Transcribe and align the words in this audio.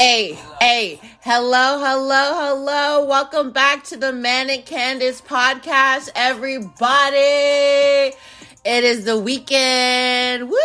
Hey, 0.00 0.38
hey, 0.62 0.98
hello, 1.20 1.78
hello, 1.78 2.34
hello. 2.34 3.04
Welcome 3.04 3.50
back 3.50 3.84
to 3.84 3.98
the 3.98 4.14
Manic 4.14 4.64
Candice 4.64 5.22
podcast, 5.22 6.08
everybody. 6.14 8.16
It 8.64 8.64
is 8.64 9.04
the 9.04 9.18
weekend. 9.18 10.48
Woo! 10.48 10.56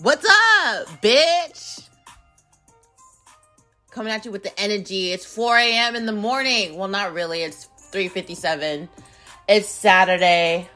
What's 0.00 0.24
up, 0.24 0.86
bitch? 1.02 1.86
Coming 3.90 4.10
at 4.10 4.24
you 4.24 4.30
with 4.30 4.42
the 4.42 4.58
energy. 4.58 5.12
It's 5.12 5.26
4 5.26 5.58
a.m. 5.58 5.96
in 5.96 6.06
the 6.06 6.12
morning. 6.12 6.78
Well, 6.78 6.88
not 6.88 7.12
really. 7.12 7.42
It's 7.42 7.68
3:57. 7.92 8.88
It's 9.50 9.68
Saturday. 9.68 10.66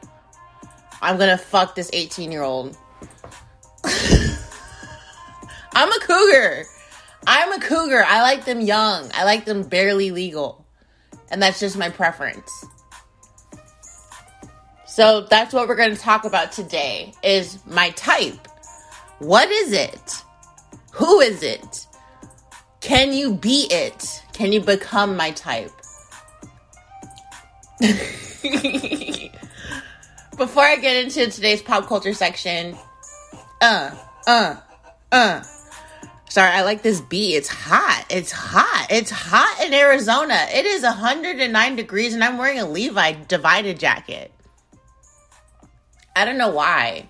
I'm 1.01 1.17
gonna 1.17 1.39
fuck 1.39 1.73
this 1.73 1.89
18 1.93 2.31
year 2.31 2.43
old. 2.43 2.77
I'm 5.81 5.91
a 5.91 5.99
cougar. 5.99 6.65
I'm 7.25 7.53
a 7.53 7.59
cougar. 7.59 8.03
I 8.05 8.21
like 8.21 8.45
them 8.45 8.61
young. 8.61 9.09
I 9.15 9.23
like 9.23 9.45
them 9.45 9.63
barely 9.63 10.11
legal. 10.11 10.63
And 11.31 11.41
that's 11.41 11.59
just 11.59 11.75
my 11.75 11.89
preference. 11.89 12.51
So 14.85 15.21
that's 15.21 15.55
what 15.55 15.67
we're 15.67 15.75
going 15.75 15.95
to 15.95 15.99
talk 15.99 16.23
about 16.23 16.51
today 16.51 17.13
is 17.23 17.57
my 17.65 17.89
type. 17.91 18.47
What 19.17 19.49
is 19.49 19.73
it? 19.73 20.23
Who 20.91 21.19
is 21.19 21.41
it? 21.41 21.87
Can 22.81 23.11
you 23.11 23.33
be 23.33 23.65
it? 23.71 24.23
Can 24.33 24.51
you 24.51 24.61
become 24.61 25.17
my 25.17 25.31
type? 25.31 25.71
Before 30.37 30.63
I 30.63 30.75
get 30.75 31.05
into 31.05 31.31
today's 31.31 31.63
pop 31.63 31.87
culture 31.87 32.13
section, 32.13 32.77
uh, 33.61 33.89
uh, 34.27 34.57
uh, 35.11 35.41
Sorry, 36.31 36.49
I 36.49 36.61
like 36.61 36.81
this 36.81 37.01
beat. 37.01 37.35
It's 37.35 37.49
hot. 37.49 38.05
It's 38.09 38.31
hot. 38.31 38.87
It's 38.89 39.11
hot 39.11 39.65
in 39.65 39.73
Arizona. 39.73 40.47
It 40.53 40.65
is 40.65 40.81
109 40.81 41.75
degrees 41.75 42.13
and 42.13 42.23
I'm 42.23 42.37
wearing 42.37 42.57
a 42.57 42.65
Levi 42.65 43.15
divided 43.27 43.81
jacket. 43.81 44.31
I 46.15 46.23
don't 46.23 46.37
know 46.37 46.47
why. 46.47 47.09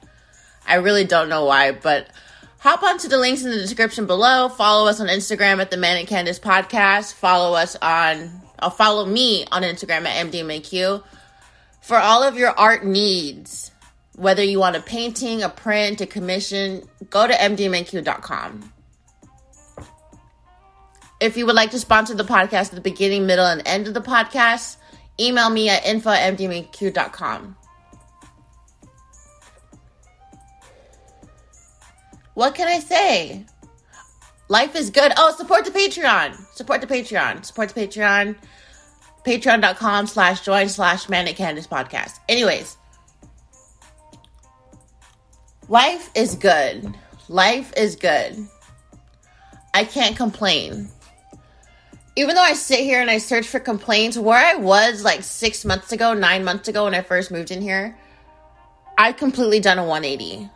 I 0.65 0.77
really 0.77 1.03
don't 1.03 1.29
know 1.29 1.45
why, 1.45 1.71
but 1.71 2.09
hop 2.57 2.81
onto 2.81 3.09
the 3.09 3.19
links 3.19 3.43
in 3.43 3.51
the 3.51 3.57
description 3.57 4.07
below. 4.07 4.49
Follow 4.49 4.89
us 4.89 4.99
on 4.99 5.05
Instagram 5.05 5.61
at 5.61 5.69
the 5.69 5.77
Manic 5.77 6.07
Candice 6.09 6.41
Podcast. 6.41 7.13
Follow 7.13 7.55
us 7.55 7.75
on, 7.75 8.41
I'll 8.57 8.69
uh, 8.69 8.71
follow 8.71 9.05
me 9.05 9.45
on 9.51 9.61
Instagram 9.61 10.07
at 10.07 10.31
MDMAQ. 10.31 11.03
For 11.81 11.97
all 11.97 12.23
of 12.23 12.37
your 12.37 12.57
art 12.57 12.83
needs, 12.83 13.69
whether 14.15 14.43
you 14.43 14.57
want 14.57 14.77
a 14.77 14.81
painting, 14.81 15.43
a 15.43 15.49
print, 15.49 16.01
a 16.01 16.07
commission, 16.07 16.89
go 17.11 17.27
to 17.27 17.33
mdmaq.com. 17.33 18.73
If 21.21 21.37
you 21.37 21.45
would 21.45 21.55
like 21.55 21.69
to 21.71 21.79
sponsor 21.79 22.15
the 22.15 22.23
podcast 22.23 22.69
at 22.69 22.71
the 22.71 22.81
beginning, 22.81 23.27
middle, 23.27 23.45
and 23.45 23.61
end 23.67 23.87
of 23.87 23.93
the 23.93 24.01
podcast, 24.01 24.77
email 25.19 25.51
me 25.51 25.69
at 25.69 25.85
info 25.85 26.09
at. 26.09 27.55
What 32.33 32.55
can 32.55 32.67
I 32.67 32.79
say? 32.79 33.45
Life 34.47 34.75
is 34.75 34.89
good. 34.89 35.11
Oh, 35.15 35.31
support 35.37 35.63
the 35.63 35.69
Patreon. 35.69 36.35
Support 36.55 36.81
the 36.81 36.87
Patreon. 36.87 37.45
Support 37.45 37.69
the 37.69 37.87
Patreon. 37.87 38.35
Patreon.com 39.23 40.07
slash 40.07 40.41
join 40.41 40.69
slash 40.69 41.07
manic 41.07 41.37
candice 41.37 41.67
podcast. 41.67 42.17
Anyways, 42.27 42.77
life 45.69 46.09
is 46.15 46.33
good. 46.33 46.95
Life 47.29 47.73
is 47.77 47.95
good. 47.95 48.47
I 49.75 49.85
can't 49.85 50.17
complain 50.17 50.89
even 52.15 52.35
though 52.35 52.41
I 52.41 52.53
sit 52.53 52.79
here 52.79 53.01
and 53.01 53.09
I 53.09 53.19
search 53.19 53.47
for 53.47 53.59
complaints, 53.59 54.17
where 54.17 54.37
I 54.37 54.55
was 54.55 55.03
like 55.03 55.23
six 55.23 55.63
months 55.63 55.91
ago, 55.91 56.13
nine 56.13 56.43
months 56.43 56.67
ago 56.67 56.85
when 56.85 56.93
I 56.93 57.01
first 57.01 57.31
moved 57.31 57.51
in 57.51 57.61
here, 57.61 57.97
I've 58.97 59.17
completely 59.17 59.59
done 59.59 59.79
a 59.79 59.85
180. 59.85 60.49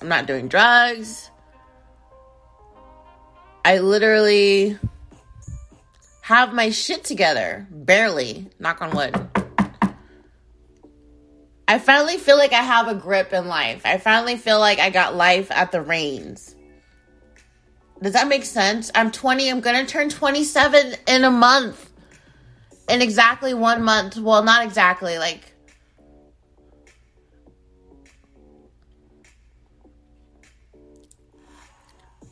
I'm 0.00 0.08
not 0.08 0.26
doing 0.26 0.48
drugs. 0.48 1.30
I 3.64 3.78
literally 3.78 4.78
have 6.22 6.54
my 6.54 6.70
shit 6.70 7.04
together. 7.04 7.66
Barely. 7.70 8.48
Knock 8.58 8.80
on 8.80 8.96
wood. 8.96 9.14
I 11.68 11.78
finally 11.78 12.16
feel 12.16 12.36
like 12.36 12.52
I 12.52 12.62
have 12.62 12.88
a 12.88 12.94
grip 12.94 13.32
in 13.32 13.46
life. 13.46 13.82
I 13.84 13.98
finally 13.98 14.36
feel 14.36 14.58
like 14.58 14.80
I 14.80 14.90
got 14.90 15.14
life 15.14 15.50
at 15.50 15.70
the 15.70 15.82
reins. 15.82 16.56
Does 18.02 18.14
that 18.14 18.28
make 18.28 18.44
sense? 18.44 18.90
I'm 18.94 19.10
20. 19.10 19.50
I'm 19.50 19.60
going 19.60 19.84
to 19.84 19.90
turn 19.90 20.08
27 20.08 20.94
in 21.06 21.24
a 21.24 21.30
month. 21.30 21.90
In 22.88 23.02
exactly 23.02 23.54
one 23.54 23.82
month. 23.82 24.16
Well, 24.16 24.42
not 24.42 24.64
exactly. 24.64 25.18
Like, 25.18 25.52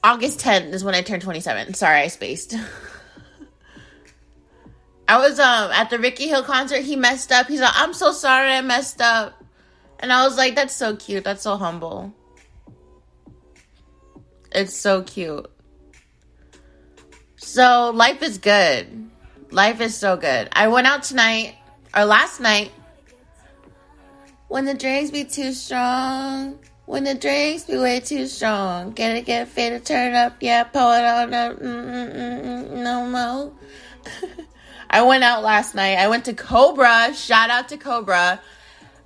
August 0.02 0.40
10th 0.40 0.72
is 0.72 0.82
when 0.82 0.94
I 0.94 1.02
turned 1.02 1.22
27. 1.22 1.74
Sorry, 1.74 2.00
I 2.00 2.08
spaced. 2.08 2.54
I 5.08 5.16
was 5.16 5.38
um 5.40 5.70
at 5.72 5.88
the 5.90 5.98
Ricky 5.98 6.28
Hill 6.28 6.42
concert. 6.42 6.82
He 6.82 6.94
messed 6.94 7.32
up. 7.32 7.46
He's 7.48 7.62
like, 7.62 7.72
"I'm 7.74 7.94
so 7.94 8.12
sorry, 8.12 8.52
I 8.52 8.60
messed 8.60 9.00
up," 9.00 9.42
and 9.98 10.12
I 10.12 10.26
was 10.26 10.36
like, 10.36 10.54
"That's 10.54 10.74
so 10.74 10.96
cute. 10.96 11.24
That's 11.24 11.42
so 11.42 11.56
humble. 11.56 12.12
It's 14.52 14.76
so 14.76 15.02
cute." 15.02 15.50
So 17.38 17.92
life 17.94 18.22
is 18.22 18.38
good. 18.38 19.10
Life 19.52 19.80
is 19.80 19.96
so 19.96 20.16
good. 20.16 20.48
I 20.52 20.68
went 20.68 20.86
out 20.88 21.04
tonight 21.04 21.54
or 21.96 22.04
last 22.04 22.40
night. 22.40 22.72
When 24.48 24.64
the 24.64 24.74
drinks 24.74 25.10
be 25.10 25.24
too 25.24 25.52
strong, 25.52 26.58
when 26.86 27.04
the 27.04 27.14
drinks 27.14 27.64
be 27.64 27.76
way 27.76 28.00
too 28.00 28.26
strong, 28.26 28.90
get 28.90 29.16
it, 29.16 29.24
get 29.24 29.46
fit 29.46 29.70
to 29.70 29.80
turn 29.80 30.14
up, 30.14 30.36
yeah, 30.40 30.64
pull 30.64 30.90
it 30.92 31.04
on 31.04 31.32
up, 31.32 31.58
mm, 31.58 31.62
mm, 31.62 32.12
mm, 32.14 32.70
no 32.82 33.06
more. 33.06 33.52
I 34.90 35.02
went 35.02 35.22
out 35.22 35.42
last 35.42 35.74
night. 35.74 35.96
I 35.96 36.08
went 36.08 36.24
to 36.24 36.34
Cobra. 36.34 37.14
Shout 37.14 37.50
out 37.50 37.68
to 37.68 37.76
Cobra. 37.76 38.40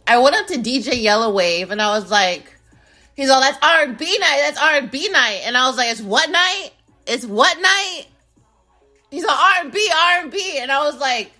I 0.06 0.18
went 0.18 0.36
up 0.36 0.46
to 0.46 0.54
DJ 0.54 1.02
Yellow 1.02 1.32
Wave 1.32 1.70
and 1.70 1.82
I 1.82 1.98
was 1.98 2.10
like, 2.10 2.56
he's 3.14 3.28
all, 3.28 3.40
that's 3.40 3.58
R&B 3.62 4.18
night. 4.18 4.38
That's 4.42 4.58
R&B 4.58 5.08
night. 5.10 5.42
And 5.44 5.56
I 5.56 5.66
was 5.68 5.76
like, 5.76 5.90
it's 5.90 6.00
what 6.00 6.30
night? 6.30 6.70
It's 7.06 7.26
what 7.26 7.60
night? 7.60 8.06
He's 9.12 9.26
like 9.26 9.38
R&B, 9.38 9.90
R&B. 9.94 10.58
And 10.58 10.72
I 10.72 10.82
was 10.84 10.98
like, 10.98 11.30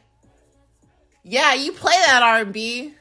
yeah, 1.25 1.55
you 1.55 1.73
play 1.73 1.95
that 2.05 2.23
R&B. 2.23 2.93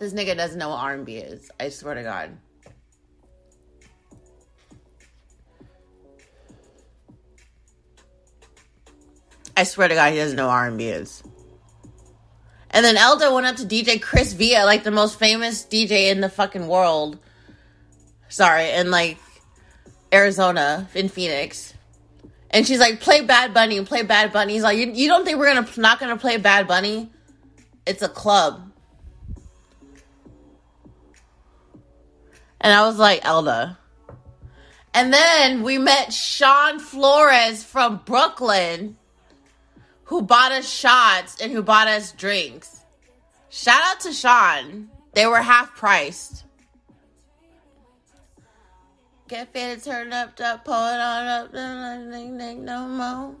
this 0.00 0.12
nigga 0.12 0.36
doesn't 0.36 0.58
know 0.58 0.70
what 0.70 0.80
R&B 0.80 1.18
is. 1.18 1.52
I 1.60 1.68
swear 1.68 1.94
to 1.94 2.02
God. 2.02 2.36
I 9.56 9.62
swear 9.62 9.86
to 9.86 9.94
God, 9.94 10.12
he 10.12 10.18
doesn't 10.18 10.36
know 10.36 10.48
R&B 10.48 10.84
is. 10.88 11.22
And 12.72 12.84
then 12.84 12.96
Elda 12.96 13.32
went 13.32 13.46
up 13.46 13.54
to 13.56 13.64
DJ 13.64 14.02
Chris 14.02 14.32
Villa, 14.32 14.64
like 14.64 14.82
the 14.82 14.90
most 14.90 15.16
famous 15.16 15.64
DJ 15.64 16.10
in 16.10 16.20
the 16.20 16.28
fucking 16.28 16.66
world. 16.66 17.20
Sorry, 18.28 18.68
in 18.70 18.90
like 18.90 19.16
Arizona, 20.12 20.88
in 20.92 21.08
Phoenix. 21.08 21.69
And 22.50 22.66
she's 22.66 22.80
like, 22.80 23.00
play 23.00 23.22
Bad 23.22 23.54
Bunny, 23.54 23.82
play 23.84 24.02
Bad 24.02 24.32
Bunny. 24.32 24.54
He's 24.54 24.62
like, 24.62 24.76
you, 24.76 24.90
you 24.92 25.08
don't 25.08 25.24
think 25.24 25.38
we're 25.38 25.54
gonna 25.54 25.68
not 25.76 26.00
gonna 26.00 26.16
play 26.16 26.36
Bad 26.36 26.66
Bunny? 26.66 27.10
It's 27.86 28.02
a 28.02 28.08
club. 28.08 28.70
And 32.60 32.72
I 32.72 32.86
was 32.86 32.98
like, 32.98 33.24
Elda. 33.24 33.78
And 34.92 35.12
then 35.12 35.62
we 35.62 35.78
met 35.78 36.12
Sean 36.12 36.80
Flores 36.80 37.62
from 37.62 38.02
Brooklyn, 38.04 38.96
who 40.04 40.22
bought 40.22 40.50
us 40.50 40.68
shots 40.68 41.40
and 41.40 41.52
who 41.52 41.62
bought 41.62 41.86
us 41.86 42.10
drinks. 42.12 42.84
Shout 43.48 43.80
out 43.82 44.00
to 44.00 44.12
Sean. 44.12 44.90
They 45.12 45.26
were 45.26 45.40
half 45.40 45.74
priced. 45.76 46.44
Get 49.30 49.52
fitted, 49.52 49.84
turn 49.84 50.12
up, 50.12 50.40
up, 50.40 50.64
pull 50.64 50.74
it 50.74 50.98
on 50.98 51.26
up, 51.28 51.52
no 51.52 52.88
more. 52.88 53.36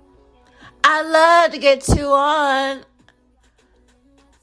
I 0.84 1.02
love 1.02 1.50
to 1.50 1.58
get 1.58 1.80
two 1.80 2.06
on. 2.06 2.84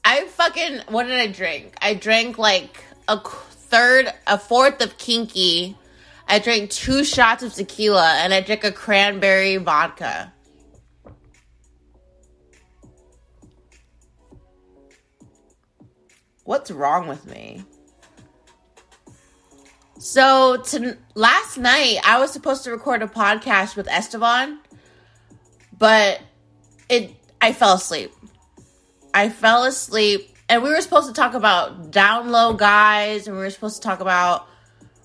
I 0.04 0.26
fucking, 0.26 0.82
what 0.88 1.04
did 1.04 1.18
I 1.18 1.26
drink? 1.28 1.74
I 1.80 1.94
drank 1.94 2.36
like 2.36 2.84
a 3.08 3.18
third, 3.18 4.12
a 4.26 4.36
fourth 4.36 4.82
of 4.82 4.98
kinky. 4.98 5.74
I 6.26 6.38
drank 6.38 6.68
two 6.68 7.02
shots 7.02 7.42
of 7.42 7.54
tequila 7.54 8.18
and 8.18 8.34
I 8.34 8.42
drank 8.42 8.64
a 8.64 8.70
cranberry 8.70 9.56
vodka. 9.56 10.30
What's 16.44 16.70
wrong 16.70 17.08
with 17.08 17.24
me? 17.24 17.64
So 19.98 20.58
to 20.58 20.96
last 21.14 21.58
night, 21.58 21.98
I 22.04 22.20
was 22.20 22.32
supposed 22.32 22.62
to 22.64 22.70
record 22.70 23.02
a 23.02 23.08
podcast 23.08 23.74
with 23.74 23.88
Esteban, 23.88 24.60
but 25.76 26.20
it 26.88 27.16
I 27.40 27.52
fell 27.52 27.74
asleep. 27.74 28.12
I 29.12 29.28
fell 29.28 29.64
asleep, 29.64 30.36
and 30.48 30.62
we 30.62 30.70
were 30.70 30.80
supposed 30.80 31.08
to 31.08 31.14
talk 31.14 31.34
about 31.34 31.90
down 31.90 32.30
low 32.30 32.54
guys, 32.54 33.26
and 33.26 33.36
we 33.36 33.42
were 33.42 33.50
supposed 33.50 33.82
to 33.82 33.88
talk 33.88 33.98
about 33.98 34.46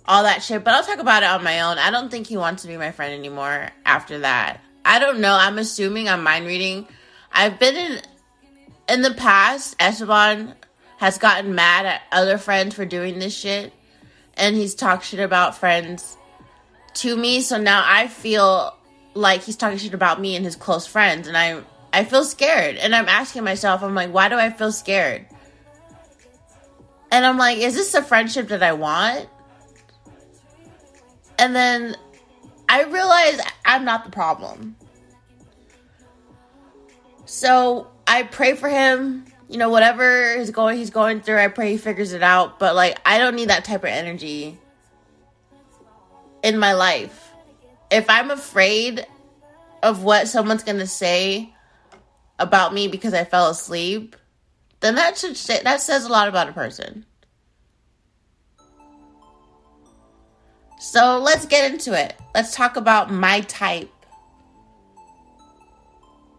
all 0.06 0.24
that 0.24 0.44
shit. 0.44 0.64
But 0.64 0.76
I'll 0.76 0.84
talk 0.84 1.00
about 1.00 1.24
it 1.24 1.30
on 1.30 1.44
my 1.44 1.62
own. 1.62 1.80
I 1.80 1.90
don't 1.90 2.12
think 2.12 2.28
he 2.28 2.38
wants 2.38 2.62
to 2.62 2.68
be 2.68 2.78
my 2.78 2.92
friend 2.92 3.14
anymore 3.14 3.70
after 3.86 4.20
that. 4.20 4.62
I 4.86 5.00
don't 5.00 5.22
know. 5.22 5.34
I'm 5.34 5.58
assuming 5.58 6.08
I'm 6.08 6.22
mind 6.22 6.46
reading. 6.46 6.88
I've 7.32 7.58
been 7.58 7.76
in 7.76 8.02
in 8.88 9.02
the 9.02 9.16
past. 9.16 9.76
Esteban 9.80 10.54
has 10.98 11.18
gotten 11.18 11.56
mad 11.56 11.88
at 11.88 12.02
other 12.12 12.38
friends 12.38 12.76
for 12.76 12.86
doing 12.86 13.18
this 13.18 13.36
shit 13.36 13.74
and 14.36 14.56
he's 14.56 14.76
talked 14.76 15.06
shit 15.06 15.20
about 15.20 15.58
friends 15.58 16.18
to 16.96 17.16
me. 17.16 17.42
So 17.42 17.58
now 17.58 17.84
I 17.86 18.08
feel 18.08 18.76
like 19.14 19.44
he's 19.44 19.56
talking 19.56 19.78
shit 19.78 19.94
about 19.94 20.20
me 20.20 20.36
and 20.36 20.46
his 20.46 20.56
close 20.56 20.88
friends, 20.88 21.28
and 21.28 21.38
I 21.38 21.62
I 21.92 22.04
feel 22.04 22.24
scared. 22.24 22.78
And 22.78 22.96
I'm 22.96 23.08
asking 23.08 23.44
myself, 23.44 23.84
I'm 23.84 23.94
like, 23.94 24.12
why 24.12 24.30
do 24.30 24.36
I 24.36 24.50
feel 24.50 24.72
scared? 24.72 25.28
And 27.12 27.24
I'm 27.26 27.38
like, 27.38 27.60
is 27.60 27.76
this 27.76 27.94
a 27.94 28.02
friendship 28.02 28.48
that 28.48 28.64
I 28.64 28.74
want? 28.74 29.30
And 31.38 31.56
then 31.56 31.96
I 32.68 32.84
realize 32.84 33.40
I'm 33.64 33.86
not 33.86 34.04
the 34.04 34.10
problem. 34.10 34.76
So 37.26 37.88
I 38.08 38.24
pray 38.24 38.56
for 38.56 38.68
him 38.68 39.26
you 39.54 39.60
know, 39.60 39.70
whatever 39.70 40.34
is 40.34 40.50
going 40.50 40.80
he's 40.80 40.90
going 40.90 41.22
through, 41.22 41.38
I 41.38 41.48
pray 41.48 41.74
he 41.74 41.78
figures 41.78 42.12
it 42.12 42.24
out. 42.24 42.58
But 42.58 42.74
like 42.74 43.00
I 43.06 43.20
don't 43.20 43.36
need 43.36 43.50
that 43.50 43.64
type 43.64 43.84
of 43.84 43.90
energy 43.90 44.58
in 46.42 46.58
my 46.58 46.74
life. 46.74 47.32
If 47.92 48.10
I'm 48.10 48.32
afraid 48.32 49.06
of 49.84 50.04
what 50.04 50.28
someone's 50.28 50.64
gonna 50.64 50.88
say 50.88 51.54
about 52.40 52.74
me 52.74 52.88
because 52.88 53.14
I 53.14 53.26
fell 53.26 53.52
asleep, 53.52 54.16
then 54.80 54.96
that 54.96 55.20
should 55.20 55.38
say, 55.38 55.62
that 55.62 55.82
says 55.82 56.06
a 56.06 56.10
lot 56.10 56.28
about 56.28 56.50
a 56.50 56.54
person. 56.54 57.06
So 60.80 61.20
let's 61.20 61.46
get 61.46 61.72
into 61.72 61.94
it. 61.94 62.16
Let's 62.34 62.56
talk 62.56 62.76
about 62.76 63.12
my 63.12 63.42
type. 63.42 63.92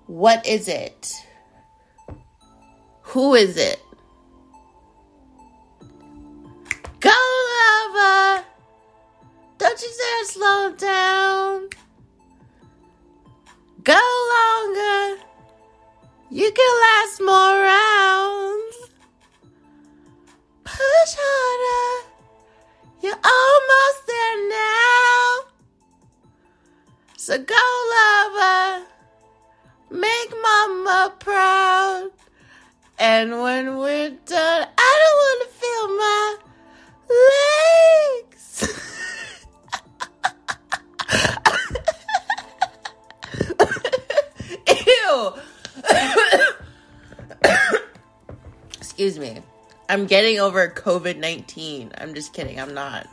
What 0.09 0.45
is 0.45 0.67
it? 0.67 1.15
Who 3.15 3.35
is 3.35 3.57
it? 3.57 3.81
Go, 6.99 7.15
lover. 7.55 8.45
Don't 9.57 9.81
you 9.81 9.89
dare 10.01 10.25
slow 10.25 10.73
down. 10.77 11.69
Go 13.85 14.01
longer. 14.35 15.23
You 16.29 16.51
can 16.51 16.73
last 16.87 17.21
more 17.21 17.55
rounds. 17.63 18.77
Push 20.65 21.15
harder. 21.17 22.09
You're 23.01 23.23
almost 23.39 24.07
there 24.09 24.49
now. 24.49 25.45
So 27.17 27.39
go, 27.39 27.65
lover. 27.95 28.87
Make 29.89 30.35
mama 30.43 31.15
proud. 31.21 32.11
And 32.99 33.41
when 33.41 33.77
we're 33.79 34.11
done, 34.11 34.69
I 34.79 34.99
don't 35.03 35.17
want 35.25 35.43
to 35.43 35.49
feel 35.61 35.89
my 35.97 36.37
legs. 38.29 38.55
Ew. 44.87 45.33
Excuse 48.79 49.19
me. 49.19 49.43
I'm 49.89 50.07
getting 50.07 50.39
over 50.39 50.69
COVID 50.69 51.19
19. 51.19 51.93
I'm 51.99 52.15
just 52.15 52.33
kidding. 52.33 52.61
I'm 52.61 52.75
not. 52.75 53.09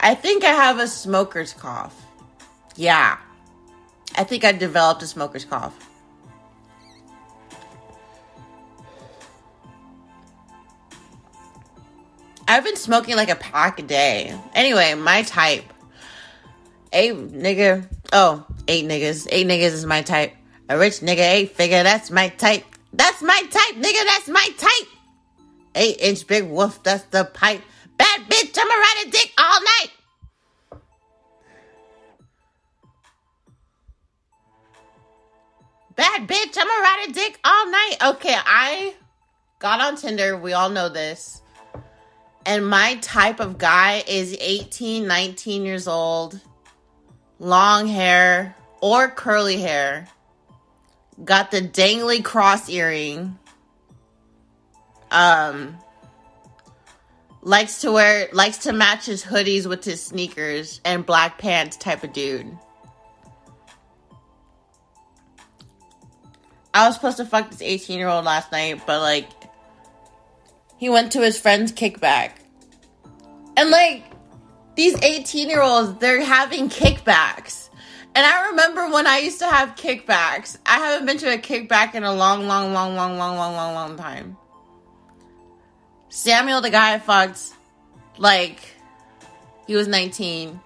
I 0.00 0.16
think 0.16 0.42
I 0.42 0.50
have 0.50 0.80
a 0.80 0.88
smoker's 0.88 1.52
cough. 1.52 2.04
Yeah. 2.74 3.18
I 4.16 4.24
think 4.24 4.44
I 4.44 4.50
developed 4.52 5.02
a 5.02 5.06
smoker's 5.06 5.44
cough. 5.44 5.91
I've 12.52 12.64
been 12.64 12.76
smoking 12.76 13.16
like 13.16 13.30
a 13.30 13.34
pack 13.34 13.78
a 13.78 13.82
day. 13.82 14.38
Anyway, 14.54 14.92
my 14.92 15.22
type. 15.22 15.64
Eight 16.92 17.14
nigga. 17.14 17.88
Oh, 18.12 18.44
eight 18.68 18.84
niggas. 18.84 19.26
Eight 19.30 19.46
niggas 19.46 19.72
is 19.72 19.86
my 19.86 20.02
type. 20.02 20.34
A 20.68 20.76
rich 20.76 21.00
nigga, 21.00 21.20
eight 21.20 21.56
figure. 21.56 21.82
That's 21.82 22.10
my 22.10 22.28
type. 22.28 22.66
That's 22.92 23.22
my 23.22 23.42
type, 23.50 23.76
nigga. 23.76 24.04
That's 24.04 24.28
my 24.28 24.46
type. 24.58 24.88
Eight 25.74 25.96
inch 25.98 26.26
big 26.26 26.44
wolf. 26.44 26.82
That's 26.82 27.04
the 27.04 27.24
pipe. 27.24 27.62
Bad 27.96 28.20
bitch. 28.28 28.58
I'ma 28.58 28.74
ride 28.74 29.04
a 29.06 29.10
dick 29.10 29.32
all 29.38 29.60
night. 29.62 29.90
Bad 35.96 36.28
bitch. 36.28 36.58
I'ma 36.58 36.70
ride 36.70 37.06
a 37.08 37.12
dick 37.14 37.40
all 37.42 37.70
night. 37.70 37.96
Okay, 38.08 38.36
I 38.36 38.94
got 39.58 39.80
on 39.80 39.96
Tinder. 39.96 40.36
We 40.36 40.52
all 40.52 40.68
know 40.68 40.90
this 40.90 41.41
and 42.44 42.66
my 42.66 42.96
type 42.96 43.40
of 43.40 43.58
guy 43.58 44.02
is 44.06 44.36
18, 44.40 45.06
19 45.06 45.64
years 45.64 45.86
old, 45.86 46.40
long 47.38 47.86
hair 47.86 48.56
or 48.80 49.08
curly 49.08 49.60
hair, 49.60 50.08
got 51.24 51.50
the 51.50 51.60
dangly 51.60 52.22
cross 52.22 52.68
earring, 52.68 53.38
um, 55.10 55.78
likes 57.42 57.82
to 57.82 57.92
wear, 57.92 58.28
likes 58.32 58.58
to 58.58 58.72
match 58.72 59.06
his 59.06 59.24
hoodies 59.24 59.66
with 59.66 59.84
his 59.84 60.02
sneakers 60.02 60.80
and 60.84 61.06
black 61.06 61.38
pants 61.38 61.76
type 61.76 62.02
of 62.02 62.12
dude. 62.12 62.58
I 66.74 66.86
was 66.86 66.94
supposed 66.94 67.18
to 67.18 67.26
fuck 67.26 67.50
this 67.50 67.60
18 67.60 67.98
year 67.98 68.08
old 68.08 68.24
last 68.24 68.50
night, 68.50 68.82
but 68.86 69.00
like, 69.00 69.28
he 70.78 70.88
went 70.88 71.12
to 71.12 71.20
his 71.20 71.38
friend's 71.38 71.70
kickback. 71.70 72.32
And 73.56 73.70
like 73.70 74.04
these 74.74 74.94
18 75.02 75.48
year 75.48 75.62
olds, 75.62 75.98
they're 75.98 76.24
having 76.24 76.68
kickbacks. 76.68 77.68
And 78.14 78.26
I 78.26 78.48
remember 78.48 78.90
when 78.90 79.06
I 79.06 79.18
used 79.18 79.38
to 79.38 79.46
have 79.46 79.74
kickbacks. 79.74 80.58
I 80.66 80.78
haven't 80.78 81.06
been 81.06 81.18
to 81.18 81.32
a 81.32 81.38
kickback 81.38 81.94
in 81.94 82.04
a 82.04 82.12
long, 82.12 82.46
long, 82.46 82.72
long, 82.72 82.94
long, 82.94 83.16
long, 83.16 83.36
long, 83.36 83.54
long, 83.54 83.74
long 83.74 83.96
time. 83.96 84.36
Samuel, 86.10 86.60
the 86.60 86.68
guy 86.68 86.92
I 86.94 86.98
fucked, 86.98 87.54
like, 88.18 88.60
he 89.66 89.74
was 89.74 89.88
19. 89.88 90.60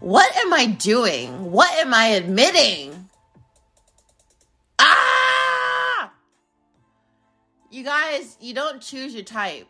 What 0.00 0.36
am 0.36 0.52
I 0.52 0.66
doing? 0.66 1.52
What 1.52 1.72
am 1.78 1.94
I 1.94 2.08
admitting? 2.08 3.01
You 7.72 7.84
guys, 7.84 8.36
you 8.38 8.52
don't 8.52 8.82
choose 8.82 9.14
your 9.14 9.24
type. 9.24 9.66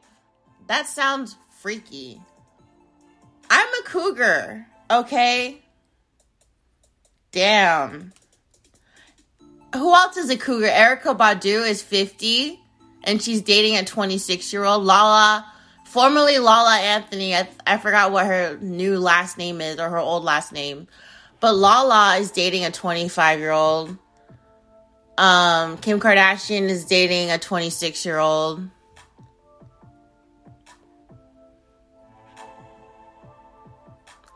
That 0.66 0.88
sounds 0.88 1.37
freaky. 1.61 2.21
I'm 3.49 3.68
a 3.68 3.82
cougar, 3.85 4.66
okay? 4.90 5.62
Damn. 7.30 8.12
Who 9.73 9.94
else 9.94 10.16
is 10.16 10.30
a 10.30 10.37
cougar? 10.37 10.66
Erykah 10.66 11.16
Badu 11.16 11.64
is 11.64 11.80
50 11.80 12.59
and 13.04 13.23
she's 13.23 13.40
dating 13.40 13.76
a 13.76 13.85
26 13.85 14.52
year 14.52 14.64
old. 14.64 14.82
Lala, 14.82 15.47
formerly 15.87 16.40
Lala 16.40 16.78
Anthony, 16.78 17.37
I, 17.37 17.49
I 17.64 17.76
forgot 17.76 18.11
what 18.11 18.26
her 18.26 18.59
new 18.61 18.99
last 18.99 19.38
name 19.38 19.61
is 19.61 19.78
or 19.78 19.88
her 19.88 19.99
old 19.99 20.25
last 20.25 20.52
name. 20.52 20.88
But 21.38 21.52
Lala 21.52 22.16
is 22.16 22.32
dating 22.32 22.64
a 22.64 22.73
25 22.73 23.38
year 23.38 23.52
old. 23.52 23.97
Um, 25.19 25.76
Kim 25.78 26.00
Kardashian 26.00 26.69
is 26.69 26.85
dating 26.85 27.31
a 27.31 27.38
26 27.38 28.04
year 28.04 28.19
old. 28.19 28.69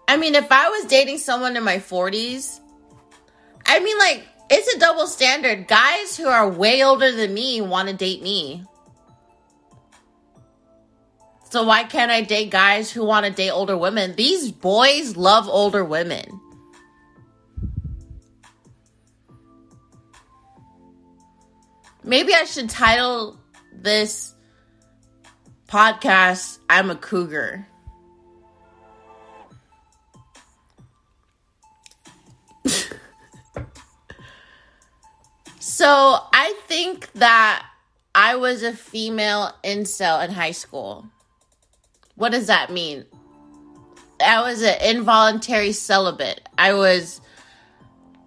I 0.09 0.17
mean, 0.17 0.35
if 0.35 0.51
I 0.51 0.69
was 0.69 0.85
dating 0.87 1.19
someone 1.19 1.57
in 1.57 1.65
my 1.65 1.79
40s, 1.79 2.61
I 3.67 3.81
mean, 3.81 3.99
like, 3.99 4.25
it's 4.49 4.73
a 4.75 4.79
double 4.79 5.09
standard. 5.09 5.67
Guys 5.67 6.17
who 6.17 6.29
are 6.29 6.49
way 6.49 6.85
older 6.85 7.11
than 7.11 7.35
me 7.35 7.61
want 7.61 7.89
to 7.89 7.95
date 7.95 8.23
me. 8.23 8.65
So 11.51 11.65
why 11.65 11.85
can't 11.85 12.11
I 12.11 12.23
date 12.23 12.51
guys 12.51 12.91
who 12.93 13.05
want 13.05 13.27
to 13.27 13.33
date 13.33 13.51
older 13.51 13.77
women? 13.77 14.15
These 14.15 14.53
boys 14.53 15.17
love 15.17 15.49
older 15.49 15.85
women. 15.85 16.41
Maybe 22.07 22.33
I 22.33 22.45
should 22.45 22.71
title 22.71 23.37
this 23.73 24.33
podcast, 25.67 26.61
I'm 26.71 26.89
a 26.89 26.95
cougar. 26.95 27.67
so 35.59 36.21
I 36.33 36.57
think 36.69 37.11
that 37.15 37.67
I 38.15 38.37
was 38.37 38.63
a 38.63 38.73
female 38.73 39.53
incel 39.65 40.25
in 40.25 40.31
high 40.31 40.53
school. 40.53 41.07
What 42.15 42.31
does 42.31 42.47
that 42.47 42.71
mean? 42.71 43.05
I 44.25 44.43
was 44.43 44.63
an 44.63 44.81
involuntary 44.81 45.73
celibate. 45.73 46.49
I 46.57 46.75
was 46.75 47.21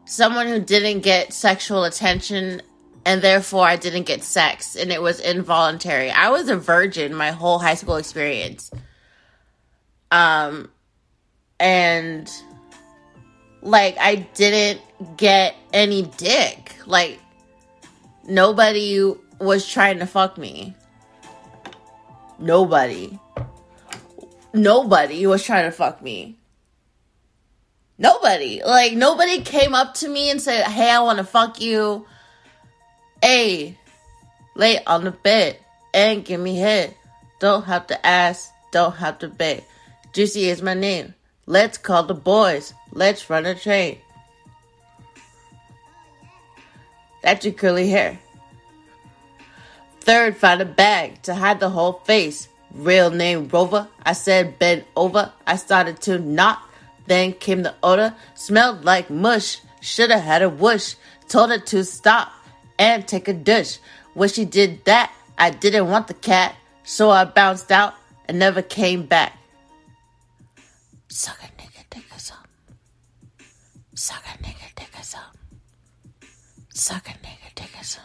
someone 0.03 0.48
who 0.48 0.59
didn't 0.59 1.00
get 1.00 1.31
sexual 1.31 1.86
attention 1.86 2.62
and 3.06 3.22
therefore 3.22 3.65
I 3.65 3.75
didn't 3.75 4.03
get 4.03 4.24
sex 4.24 4.75
and 4.75 4.91
it 4.91 5.01
was 5.01 5.20
involuntary. 5.20 6.12
I 6.12 6.29
was 6.29 6.50
a 6.50 6.56
virgin 6.56 7.13
my 7.15 7.32
whole 7.32 7.60
high 7.60 7.75
school 7.75 7.96
experience. 7.96 8.72
Um 10.12 10.70
and 11.60 12.29
like 13.62 13.98
I 14.00 14.15
didn't 14.15 14.82
get 15.18 15.56
any 15.74 16.03
dick. 16.03 16.75
Like 16.86 17.20
nobody 18.27 19.13
was 19.39 19.68
trying 19.68 20.00
to 20.00 20.06
fuck 20.06 20.38
me. 20.38 20.75
Nobody. 22.39 23.20
Nobody 24.53 25.27
was 25.27 25.44
trying 25.44 25.65
to 25.65 25.72
fuck 25.72 26.01
me. 26.01 26.39
Nobody. 27.98 28.62
Like, 28.65 28.94
nobody 28.94 29.41
came 29.41 29.75
up 29.75 29.94
to 29.96 30.08
me 30.08 30.32
and 30.32 30.41
said, 30.41 30.63
Hey, 30.63 30.89
I 30.89 31.01
want 31.01 31.18
to 31.18 31.25
fuck 31.25 31.62
you. 31.62 32.06
Hey, 33.39 33.77
lay 34.53 34.84
on 34.84 35.05
the 35.05 35.12
bed 35.12 35.60
and 35.93 36.25
give 36.25 36.41
me 36.41 36.58
head. 36.58 36.93
Don't 37.39 37.63
have 37.63 37.88
to 37.88 38.05
ask, 38.05 38.51
don't 38.74 38.98
have 38.98 39.19
to 39.19 39.29
beg. 39.29 39.63
Juicy 40.12 40.50
is 40.50 40.62
my 40.62 40.74
name. 40.74 41.13
Let's 41.46 41.77
call 41.77 42.03
the 42.03 42.13
boys. 42.13 42.74
Let's 42.91 43.29
run 43.29 43.46
a 43.46 43.55
train. 43.55 44.00
That's 47.24 47.46
your 47.46 47.53
curly 47.53 47.88
hair. 47.88 48.19
Third, 50.01 50.36
find 50.36 50.60
a 50.60 50.65
bag 50.65 51.22
to 51.22 51.34
hide 51.34 51.62
the 51.62 51.69
whole 51.69 51.93
face. 52.03 52.50
Real 52.74 53.10
name 53.10 53.48
Rover. 53.48 53.88
I 54.03 54.12
said 54.12 54.60
bend 54.60 54.84
over. 54.98 55.31
I 55.48 55.55
started 55.55 56.01
to 56.01 56.19
knock. 56.19 56.69
Then 57.08 57.31
came 57.31 57.63
the 57.63 57.75
odor. 57.81 58.13
Smelled 58.36 58.84
like 58.84 59.10
mush. 59.10 59.62
Shoulda 59.79 60.19
had 60.19 60.41
a 60.41 60.50
whoosh. 60.50 60.96
Told 61.29 61.51
it 61.51 61.65
to 61.67 61.86
stop 61.86 62.34
and 62.79 63.07
take 63.07 63.27
a 63.27 63.33
dish. 63.33 63.77
When 64.15 64.29
she 64.29 64.45
did 64.45 64.86
that, 64.86 65.13
I 65.38 65.51
didn't 65.51 65.89
want 65.89 66.07
the 66.07 66.13
cat. 66.15 66.55
So 66.83 67.12
I 67.12 67.25
bounced 67.25 67.71
out 67.71 67.93
and 68.27 68.39
never 68.39 68.63
came 68.63 69.05
back. 69.05 69.38
Suck 71.09 71.38
a 71.43 71.62
nigga, 71.62 71.83
take 71.89 72.09
a 72.15 72.19
some. 72.19 72.38
Suck 73.93 74.24
a 74.25 74.43
nigga, 74.43 74.74
take 74.75 74.98
a 74.98 75.03
some. 75.03 75.21
Suck 76.74 77.07
a 77.07 77.12
nigga, 77.12 77.53
take 77.53 77.75
a 77.79 77.83
some. 77.83 78.03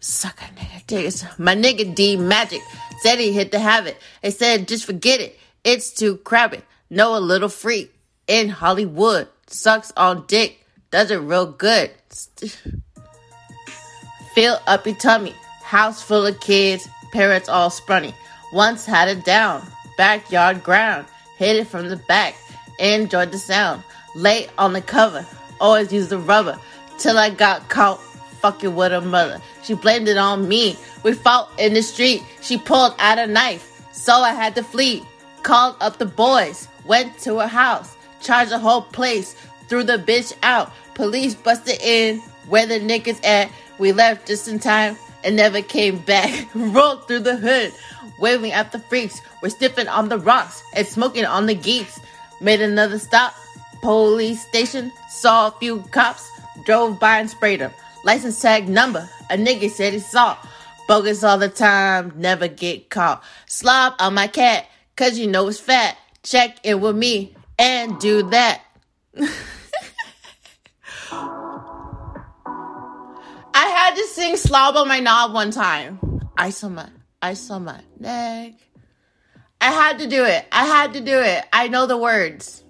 Suck 0.00 0.40
a 0.42 0.44
nigga, 0.60 0.86
take 0.86 1.06
a 1.06 1.10
some. 1.10 1.30
My 1.38 1.54
nigga 1.54 1.94
D 1.94 2.16
Magic 2.16 2.60
said 3.02 3.18
he 3.18 3.32
hit 3.32 3.52
the 3.52 3.58
habit. 3.58 3.96
They 4.22 4.30
said 4.30 4.68
just 4.68 4.84
forget 4.84 5.20
it. 5.20 5.38
It's 5.64 5.92
too 5.92 6.16
crowded. 6.18 6.62
Know 6.90 7.16
a 7.16 7.20
little 7.20 7.48
freak 7.48 7.94
in 8.26 8.48
Hollywood. 8.48 9.28
Sucks 9.46 9.92
on 9.96 10.26
dick. 10.26 10.66
Does 10.90 11.10
it 11.10 11.16
real 11.16 11.46
good. 11.46 11.90
Fill 14.34 14.58
up 14.66 14.86
your 14.86 14.94
tummy. 14.94 15.34
House 15.62 16.02
full 16.02 16.26
of 16.26 16.40
kids. 16.40 16.88
Parents 17.12 17.48
all 17.48 17.70
sprunny. 17.70 18.14
Once 18.52 18.86
had 18.86 19.08
it 19.08 19.24
down. 19.24 19.66
Backyard 19.96 20.62
ground. 20.62 21.06
Hit 21.36 21.56
it 21.56 21.66
from 21.66 21.88
the 21.88 21.96
back. 21.96 22.36
Enjoyed 22.78 23.32
the 23.32 23.38
sound. 23.38 23.82
Lay 24.14 24.48
on 24.56 24.72
the 24.72 24.80
cover. 24.80 25.26
Always 25.60 25.92
use 25.92 26.08
the 26.08 26.18
rubber. 26.18 26.58
Till 26.98 27.18
I 27.18 27.30
got 27.30 27.68
caught 27.68 28.00
fucking 28.40 28.74
with 28.74 28.92
her 28.92 29.00
mother. 29.00 29.40
She 29.62 29.74
blamed 29.74 30.08
it 30.08 30.16
on 30.16 30.48
me. 30.48 30.76
We 31.02 31.12
fought 31.12 31.50
in 31.58 31.74
the 31.74 31.82
street. 31.82 32.22
She 32.40 32.56
pulled 32.56 32.94
out 32.98 33.18
a 33.18 33.26
knife. 33.26 33.66
So 33.92 34.12
I 34.12 34.32
had 34.32 34.54
to 34.54 34.62
flee. 34.62 35.04
Called 35.42 35.76
up 35.80 35.98
the 35.98 36.06
boys. 36.06 36.68
Went 36.84 37.18
to 37.20 37.38
her 37.38 37.46
house. 37.46 37.96
Charged 38.20 38.52
the 38.52 38.58
whole 38.58 38.82
place. 38.82 39.34
Threw 39.68 39.82
the 39.82 39.98
bitch 39.98 40.32
out. 40.42 40.72
Police 40.94 41.34
busted 41.34 41.80
in. 41.80 42.20
Where 42.48 42.66
the 42.66 42.80
niggas 42.80 43.24
at? 43.24 43.50
We 43.80 43.92
left 43.92 44.26
just 44.26 44.46
in 44.46 44.58
time 44.58 44.98
and 45.24 45.36
never 45.36 45.62
came 45.62 46.00
back. 46.00 46.48
Rolled 46.54 47.08
through 47.08 47.20
the 47.20 47.36
hood. 47.36 47.72
Waving 48.18 48.52
at 48.52 48.72
the 48.72 48.78
freaks. 48.78 49.22
We're 49.42 49.48
sniffing 49.48 49.88
on 49.88 50.10
the 50.10 50.18
rocks 50.18 50.62
and 50.76 50.86
smoking 50.86 51.24
on 51.24 51.46
the 51.46 51.54
geeks. 51.54 51.98
Made 52.42 52.60
another 52.60 52.98
stop. 52.98 53.34
Police 53.80 54.46
station. 54.46 54.92
Saw 55.08 55.48
a 55.48 55.52
few 55.52 55.80
cops. 55.90 56.30
Drove 56.66 57.00
by 57.00 57.20
and 57.20 57.30
sprayed 57.30 57.60
them. 57.60 57.72
License 58.04 58.40
tag 58.42 58.68
number. 58.68 59.08
A 59.30 59.38
nigga 59.38 59.70
said 59.70 59.94
he 59.94 59.98
saw. 59.98 60.36
Bogus 60.86 61.24
all 61.24 61.38
the 61.38 61.48
time. 61.48 62.12
Never 62.16 62.48
get 62.48 62.90
caught. 62.90 63.24
Slob 63.46 63.94
on 63.98 64.12
my 64.12 64.26
cat. 64.26 64.66
Cause 64.94 65.18
you 65.18 65.26
know 65.26 65.48
it's 65.48 65.58
fat. 65.58 65.96
Check 66.22 66.58
in 66.64 66.82
with 66.82 66.96
me 66.96 67.34
and 67.58 67.98
do 67.98 68.28
that. 68.28 68.60
had 73.90 73.96
to 73.96 74.06
sing 74.06 74.36
slob 74.36 74.76
on 74.76 74.86
my 74.86 75.00
knob 75.00 75.34
one 75.34 75.50
time. 75.50 75.98
I 76.36 76.50
saw 76.50 76.68
my, 76.68 76.88
I 77.20 77.34
saw 77.34 77.58
my 77.58 77.80
neck. 77.98 78.52
I 79.60 79.72
had 79.72 79.98
to 79.98 80.06
do 80.06 80.24
it. 80.24 80.46
I 80.52 80.64
had 80.64 80.92
to 80.92 81.00
do 81.00 81.18
it. 81.18 81.44
I 81.52 81.66
know 81.66 81.86
the 81.86 81.96
words. 81.96 82.62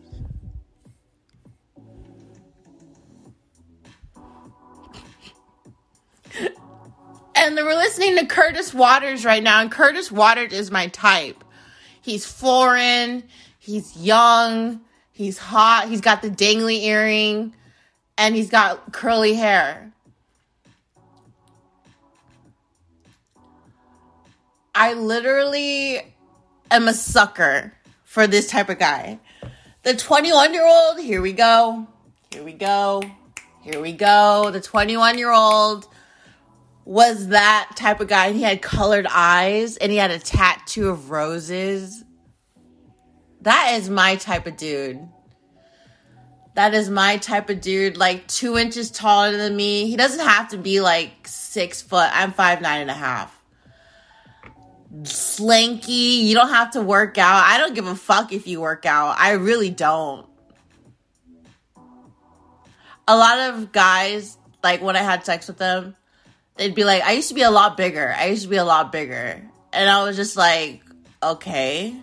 and 7.37 7.55
we're 7.55 7.75
listening 7.75 8.17
to 8.17 8.25
Curtis 8.25 8.73
Waters 8.73 9.27
right 9.27 9.43
now, 9.43 9.61
and 9.61 9.71
Curtis 9.71 10.11
Waters 10.11 10.55
is 10.55 10.71
my 10.71 10.87
type. 10.87 11.45
He's 12.01 12.25
foreign, 12.25 13.25
he's 13.59 13.95
young, 13.95 14.81
he's 15.13 15.37
hot, 15.37 15.87
he's 15.91 16.01
got 16.01 16.23
the 16.23 16.31
dangly 16.31 16.85
earring, 16.85 17.55
and 18.17 18.35
he's 18.35 18.49
got 18.49 18.91
curly 18.95 19.35
hair. 19.35 19.93
I 24.81 24.95
literally 24.95 26.01
am 26.71 26.89
a 26.89 26.95
sucker 26.95 27.75
for 28.03 28.27
this 28.27 28.49
type 28.49 28.71
of 28.71 28.79
guy. 28.79 29.21
The 29.83 29.95
21 29.95 30.55
year 30.55 30.67
old, 30.67 30.99
here 30.99 31.21
we 31.21 31.35
go. 31.35 31.87
Here 32.33 32.43
we 32.43 32.55
go. 32.55 33.03
Here 33.61 33.79
we 33.79 33.93
go. 33.93 34.51
The 34.51 34.63
21 34.63 35.19
year 35.19 35.33
old 35.33 35.87
was 36.87 37.29
that 37.29 37.73
type 37.77 38.01
of 38.01 38.09
guy. 38.09 38.33
He 38.33 38.41
had 38.41 38.63
colored 38.63 39.07
eyes 39.11 39.77
and 39.77 39.93
he 39.93 39.99
had 39.99 40.13
a 40.13 40.19
tattoo 40.19 40.89
of 40.89 41.11
roses. 41.11 42.03
That 43.43 43.75
is 43.75 43.91
my 43.91 44.17
type 44.17 44.47
of 44.47 44.57
dude. 44.57 45.07
That 46.55 46.73
is 46.73 46.89
my 46.89 47.19
type 47.19 47.51
of 47.51 47.61
dude, 47.61 47.99
like 47.99 48.27
two 48.29 48.57
inches 48.57 48.91
taller 48.91 49.37
than 49.37 49.55
me. 49.55 49.91
He 49.91 49.99
doesn't 49.99 50.27
have 50.27 50.49
to 50.49 50.57
be 50.57 50.81
like 50.81 51.29
six 51.29 51.83
foot. 51.83 52.09
I'm 52.15 52.33
five 52.33 52.63
nine 52.63 52.81
and 52.81 52.91
a 52.91 52.95
half. 52.95 53.40
Slinky, 55.05 56.25
you 56.25 56.35
don't 56.35 56.49
have 56.49 56.73
to 56.73 56.83
work 56.83 57.17
out. 57.17 57.45
I 57.47 57.59
don't 57.59 57.75
give 57.75 57.87
a 57.87 57.95
fuck 57.95 58.33
if 58.33 58.47
you 58.47 58.61
work 58.61 58.87
out. 58.87 59.17
I 59.19 59.33
really 59.33 59.71
don't. 59.71 60.27
A 63.07 63.17
lot 63.17 63.39
of 63.39 63.73
guys, 63.73 64.37
like 64.63 64.83
when 64.83 64.97
I 64.97 65.03
had 65.03 65.25
sex 65.25 65.49
with 65.49 65.59
them, 65.59 65.97
they'd 66.57 66.75
be 66.75 66.85
like, 66.85 67.03
I 67.03 67.13
used 67.13 67.29
to 67.29 67.35
be 67.35 67.43
a 67.43 67.51
lot 67.51 67.77
bigger. 67.77 68.15
I 68.17 68.27
used 68.27 68.43
to 68.43 68.49
be 68.49 68.57
a 68.57 68.65
lot 68.65 68.93
bigger. 68.93 69.43
And 69.73 69.89
I 69.91 70.05
was 70.05 70.17
just 70.17 70.37
like, 70.37 70.83
okay. 71.23 71.97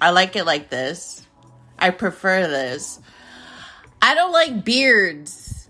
I 0.00 0.10
like 0.10 0.36
it 0.36 0.44
like 0.44 0.70
this. 0.70 1.26
I 1.78 1.90
prefer 1.90 2.46
this. 2.46 3.00
I 4.00 4.14
don't 4.14 4.32
like 4.32 4.64
beards. 4.64 5.61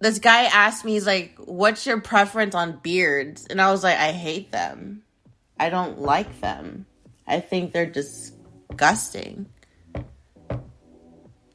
This 0.00 0.18
guy 0.18 0.44
asked 0.44 0.84
me, 0.84 0.92
he's 0.92 1.06
like, 1.06 1.36
what's 1.38 1.86
your 1.86 2.00
preference 2.00 2.54
on 2.54 2.78
beards? 2.78 3.46
And 3.48 3.60
I 3.60 3.70
was 3.70 3.84
like, 3.84 3.98
I 3.98 4.12
hate 4.12 4.50
them. 4.50 5.02
I 5.58 5.68
don't 5.68 6.00
like 6.00 6.40
them. 6.40 6.86
I 7.26 7.40
think 7.40 7.72
they're 7.72 7.86
disgusting. 7.86 9.46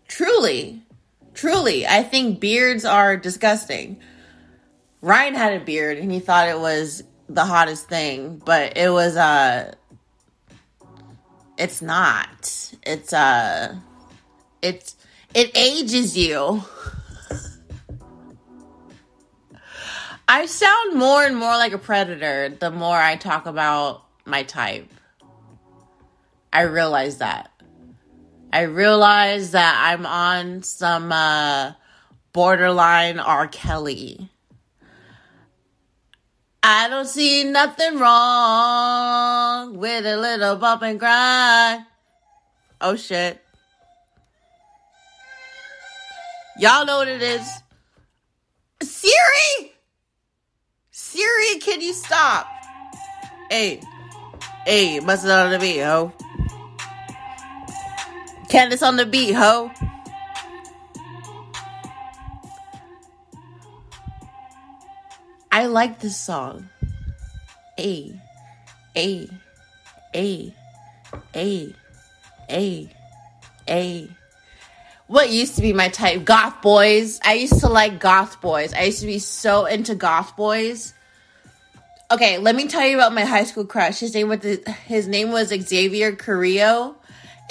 Truly. 0.07 0.83
Truly. 1.33 1.87
I 1.87 2.03
think 2.03 2.39
beards 2.39 2.85
are 2.85 3.17
disgusting. 3.17 3.99
Ryan 5.01 5.35
had 5.35 5.61
a 5.61 5.65
beard 5.65 5.97
and 5.97 6.11
he 6.11 6.19
thought 6.19 6.47
it 6.47 6.59
was 6.59 7.03
the 7.27 7.45
hottest 7.45 7.89
thing, 7.89 8.41
but 8.43 8.77
it 8.77 8.89
was 8.89 9.17
uh 9.17 9.73
it's 11.57 11.81
not. 11.81 12.73
It's 12.83 13.11
uh 13.11 13.75
it's 14.61 14.95
it 15.33 15.51
ages 15.55 16.15
you. 16.15 16.63
I 20.27 20.47
sound 20.47 20.95
more 20.95 21.23
and 21.23 21.37
more 21.37 21.51
like 21.51 21.73
a 21.73 21.77
predator 21.77 22.49
the 22.49 22.71
more 22.71 22.95
I 22.97 23.15
talk 23.15 23.45
about 23.45 24.03
my 24.25 24.43
type. 24.43 24.91
I 26.51 26.61
realize 26.61 27.19
that. 27.19 27.51
I 28.51 28.61
realize 28.61 29.51
that 29.51 29.75
I'm 29.77 30.05
on 30.05 30.63
some 30.63 31.11
uh, 31.11 31.73
borderline 32.33 33.19
R. 33.19 33.47
Kelly. 33.47 34.29
I 36.63 36.89
don't 36.89 37.07
see 37.07 37.43
nothing 37.43 37.99
wrong 37.99 39.77
with 39.77 40.05
a 40.05 40.17
little 40.17 40.55
bump 40.55 40.81
and 40.81 40.99
grind. 40.99 41.85
Oh 42.81 42.95
shit. 42.95 43.39
Y'all 46.57 46.85
know 46.85 46.97
what 46.97 47.09
it 47.09 47.21
is. 47.21 47.47
Siri! 48.81 49.74
Siri, 51.15 51.59
can 51.59 51.79
you 51.79 51.93
stop? 51.93 52.45
Hey. 53.49 53.79
Hey, 54.65 54.99
bust 54.99 55.23
it 55.23 55.31
on 55.31 55.51
the 55.51 55.59
beat, 55.59 55.79
ho. 55.79 56.11
Candice 58.49 58.85
on 58.85 58.97
the 58.97 59.05
beat, 59.05 59.31
ho. 59.31 59.71
I 65.53 65.67
like 65.67 65.99
this 65.99 66.17
song. 66.17 66.67
A, 67.79 68.19
A, 68.97 69.29
A, 70.13 70.53
A, 71.33 71.75
A, 72.49 72.89
A. 73.69 74.09
What 75.07 75.29
used 75.29 75.55
to 75.55 75.61
be 75.61 75.71
my 75.71 75.87
type? 75.87 76.25
Goth 76.25 76.61
boys. 76.61 77.21
I 77.23 77.35
used 77.35 77.61
to 77.61 77.69
like 77.69 78.01
goth 78.01 78.41
boys. 78.41 78.73
I 78.73 78.83
used 78.83 78.99
to 78.99 79.05
be 79.05 79.19
so 79.19 79.65
into 79.65 79.95
goth 79.95 80.35
boys. 80.35 80.94
Okay, 82.11 82.37
let 82.37 82.55
me 82.55 82.67
tell 82.67 82.85
you 82.85 82.97
about 82.97 83.13
my 83.13 83.25
high 83.25 83.45
school 83.45 83.65
crush. 83.65 83.99
His 83.99 84.13
name 84.13 84.29
was 84.29 84.43
his 84.85 85.07
name 85.07 85.31
was 85.31 85.49
Xavier 85.49 86.15
Carrillo. 86.15 86.95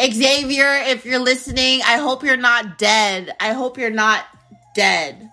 Xavier, 0.00 0.74
if 0.86 1.04
you're 1.04 1.18
listening, 1.18 1.80
I 1.82 1.98
hope 1.98 2.22
you're 2.22 2.36
not 2.36 2.78
dead. 2.78 3.34
I 3.40 3.52
hope 3.52 3.78
you're 3.78 3.90
not 3.90 4.24
dead. 4.74 5.30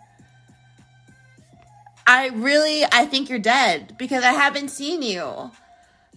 I 2.05 2.27
really, 2.29 2.83
I 2.83 3.05
think 3.05 3.29
you're 3.29 3.39
dead 3.39 3.95
because 3.97 4.23
I 4.23 4.31
haven't 4.31 4.69
seen 4.69 5.01
you. 5.01 5.51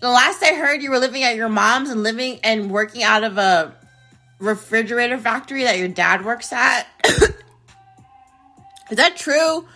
The 0.01 0.09
last 0.11 0.43
I 0.43 0.55
heard, 0.55 0.83
you 0.83 0.91
were 0.91 0.99
living 0.99 1.23
at 1.23 1.37
your 1.37 1.49
mom's 1.49 1.91
and 1.91 2.03
living 2.03 2.41
and 2.43 2.71
working 2.71 3.03
out 3.03 3.23
of 3.23 3.39
a 3.39 3.75
refrigerator 4.39 5.19
factory 5.19 5.65
that 5.65 5.79
your 5.79 5.89
dad 5.89 6.25
works 6.25 6.53
at. 6.53 6.87
Is 8.91 8.97
that 8.97 9.17
true? 9.17 9.67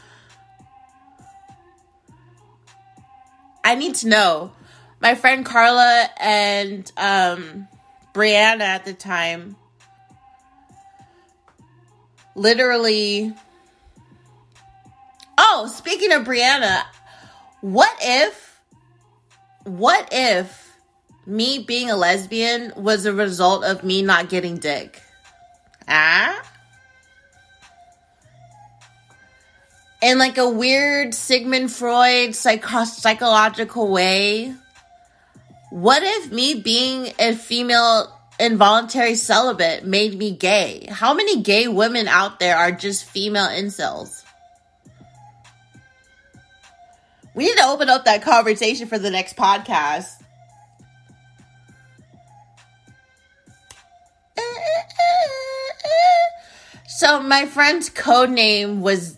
I 3.64 3.74
need 3.74 3.96
to 3.96 4.08
know. 4.08 4.52
My 5.00 5.14
friend 5.14 5.44
Carla 5.44 6.08
and 6.18 6.90
um, 6.96 7.68
Brianna 8.14 8.62
at 8.62 8.84
the 8.84 8.94
time 8.94 9.56
literally 12.34 13.34
Oh, 15.40 15.68
speaking 15.72 16.10
of 16.12 16.24
Brianna, 16.24 16.82
what 17.60 17.96
if, 18.02 18.60
what 19.62 20.08
if 20.10 20.76
me 21.26 21.60
being 21.60 21.90
a 21.90 21.96
lesbian 21.96 22.72
was 22.76 23.06
a 23.06 23.12
result 23.12 23.62
of 23.62 23.84
me 23.84 24.02
not 24.02 24.28
getting 24.28 24.58
dick? 24.58 25.00
Ah? 25.86 26.42
In 30.00 30.18
like 30.18 30.38
a 30.38 30.48
weird 30.48 31.12
Sigmund 31.12 31.72
Freud 31.72 32.34
psycho- 32.34 32.84
psychological 32.84 33.90
way, 33.90 34.54
what 35.70 36.02
if 36.04 36.30
me 36.30 36.54
being 36.54 37.12
a 37.18 37.34
female 37.34 38.16
involuntary 38.38 39.16
celibate 39.16 39.84
made 39.84 40.16
me 40.16 40.30
gay? 40.30 40.86
How 40.88 41.14
many 41.14 41.42
gay 41.42 41.66
women 41.66 42.06
out 42.06 42.38
there 42.38 42.56
are 42.56 42.70
just 42.70 43.04
female 43.06 43.48
incels? 43.48 44.22
We 47.34 47.46
need 47.46 47.56
to 47.56 47.66
open 47.66 47.88
up 47.88 48.04
that 48.04 48.22
conversation 48.22 48.86
for 48.86 48.98
the 48.98 49.10
next 49.10 49.36
podcast. 49.36 50.10
So 56.90 57.22
my 57.22 57.46
friend's 57.46 57.90
code 57.90 58.30
name 58.30 58.80
was 58.80 59.16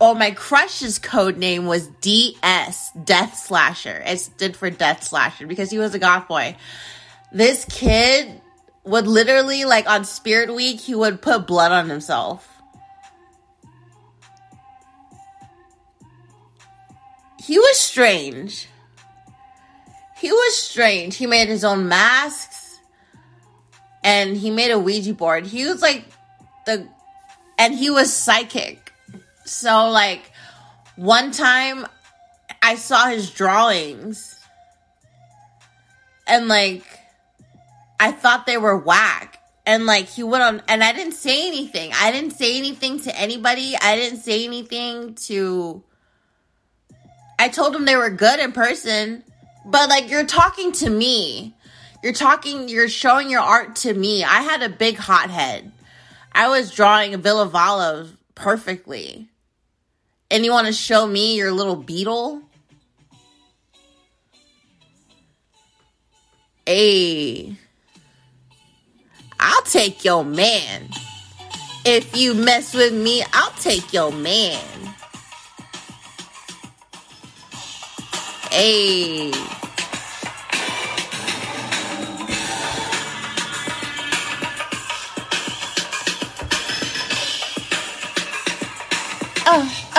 oh 0.00 0.14
my 0.14 0.30
crush's 0.30 0.98
code 0.98 1.36
name 1.36 1.66
was 1.66 1.88
DS 2.00 2.90
Death 3.04 3.36
Slasher. 3.36 4.02
It 4.04 4.20
stood 4.20 4.56
for 4.56 4.70
Death 4.70 5.04
Slasher 5.04 5.46
because 5.46 5.70
he 5.70 5.78
was 5.78 5.94
a 5.94 5.98
goth 5.98 6.28
boy. 6.28 6.56
This 7.32 7.64
kid 7.68 8.40
would 8.84 9.06
literally 9.06 9.64
like 9.64 9.88
on 9.88 10.04
Spirit 10.04 10.54
Week 10.54 10.80
he 10.80 10.94
would 10.94 11.22
put 11.22 11.46
blood 11.46 11.72
on 11.72 11.88
himself. 11.88 12.54
he 17.44 17.58
was 17.58 17.78
strange. 17.78 18.68
He 20.16 20.32
was 20.32 20.56
strange. 20.56 21.16
He 21.16 21.26
made 21.26 21.48
his 21.48 21.62
own 21.62 21.88
masks 21.88 22.80
and 24.02 24.34
he 24.34 24.50
made 24.50 24.70
a 24.70 24.78
Ouija 24.78 25.12
board. 25.12 25.46
He 25.46 25.66
was 25.66 25.82
like 25.82 26.06
the 26.64 26.88
and 27.58 27.74
he 27.74 27.90
was 27.90 28.10
psychic. 28.10 28.83
So 29.44 29.88
like 29.90 30.32
one 30.96 31.30
time 31.30 31.86
I 32.62 32.76
saw 32.76 33.06
his 33.06 33.30
drawings 33.30 34.38
and 36.26 36.48
like 36.48 36.84
I 38.00 38.12
thought 38.12 38.46
they 38.46 38.56
were 38.56 38.76
whack. 38.76 39.40
And 39.66 39.86
like 39.86 40.08
he 40.08 40.22
went 40.22 40.42
on 40.42 40.62
and 40.68 40.84
I 40.84 40.92
didn't 40.92 41.14
say 41.14 41.46
anything. 41.46 41.90
I 41.94 42.12
didn't 42.12 42.32
say 42.32 42.58
anything 42.58 43.00
to 43.00 43.18
anybody. 43.18 43.74
I 43.80 43.96
didn't 43.96 44.20
say 44.20 44.44
anything 44.44 45.14
to 45.26 45.82
I 47.38 47.48
told 47.48 47.74
him 47.74 47.84
they 47.84 47.96
were 47.96 48.10
good 48.10 48.40
in 48.40 48.52
person, 48.52 49.24
but 49.64 49.88
like 49.88 50.10
you're 50.10 50.26
talking 50.26 50.72
to 50.72 50.90
me. 50.90 51.54
You're 52.02 52.12
talking, 52.12 52.68
you're 52.68 52.88
showing 52.88 53.30
your 53.30 53.40
art 53.40 53.76
to 53.76 53.94
me. 53.94 54.24
I 54.24 54.42
had 54.42 54.62
a 54.62 54.68
big 54.68 54.96
hot 54.98 55.30
head. 55.30 55.72
I 56.32 56.48
was 56.48 56.70
drawing 56.70 57.18
Ville 57.22 57.48
Valo 57.48 58.10
perfectly. 58.34 59.28
And 60.34 60.44
you 60.44 60.50
want 60.50 60.66
to 60.66 60.72
show 60.72 61.06
me 61.06 61.36
your 61.36 61.52
little 61.52 61.76
beetle? 61.76 62.42
Hey, 66.66 67.56
I'll 69.38 69.62
take 69.62 70.04
your 70.04 70.24
man. 70.24 70.88
If 71.84 72.16
you 72.16 72.34
mess 72.34 72.74
with 72.74 72.92
me, 72.92 73.22
I'll 73.32 73.52
take 73.60 73.92
your 73.92 74.10
man. 74.10 74.64
Hey. 78.50 79.30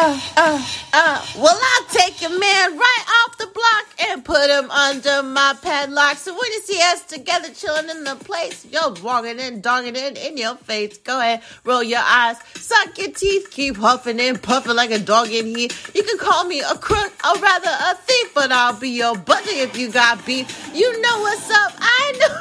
Uh, 0.08 0.22
uh, 0.38 0.68
uh. 0.94 1.26
Well, 1.36 1.60
I'll 1.60 1.86
take 1.86 2.22
a 2.22 2.30
man 2.30 2.78
right 2.78 3.06
off 3.08 3.40
the 3.40 3.48
block 3.48 3.86
and 4.08 4.24
put 4.24 4.52
him 4.52 4.70
under 4.70 5.24
my 5.24 5.56
padlock. 5.60 6.18
So 6.18 6.32
when 6.32 6.52
you 6.52 6.62
see 6.62 6.80
us 6.80 7.02
together 7.06 7.50
chilling 7.52 7.90
in 7.90 8.04
the 8.04 8.16
place, 8.16 8.68
you're 8.70 8.94
walking 9.02 9.40
and 9.40 9.64
donging 9.64 9.96
it 9.96 10.16
in 10.20 10.38
your 10.38 10.58
face. 10.58 11.00
Go 11.00 11.20
ahead, 11.20 11.42
roll 11.64 11.82
your 11.82 12.04
eyes, 12.04 12.38
suck 12.54 12.96
your 13.00 13.14
teeth, 13.14 13.50
keep 13.50 13.78
huffing 13.78 14.20
and 14.20 14.40
puffing 14.40 14.76
like 14.76 14.92
a 14.92 15.00
dog 15.00 15.32
in 15.32 15.48
here. 15.48 15.70
You 15.96 16.04
can 16.04 16.20
call 16.20 16.44
me 16.44 16.60
a 16.60 16.76
crook 16.76 17.14
or 17.26 17.40
rather 17.40 17.72
a 17.72 17.96
thief, 17.96 18.32
but 18.36 18.52
I'll 18.52 18.80
be 18.80 18.90
your 18.90 19.18
buddy 19.18 19.58
if 19.62 19.76
you 19.76 19.92
got 19.92 20.24
beef. 20.24 20.70
You 20.72 21.02
know 21.02 21.20
what's 21.22 21.50
up. 21.50 21.74
I 21.80 22.14
know. 22.20 22.36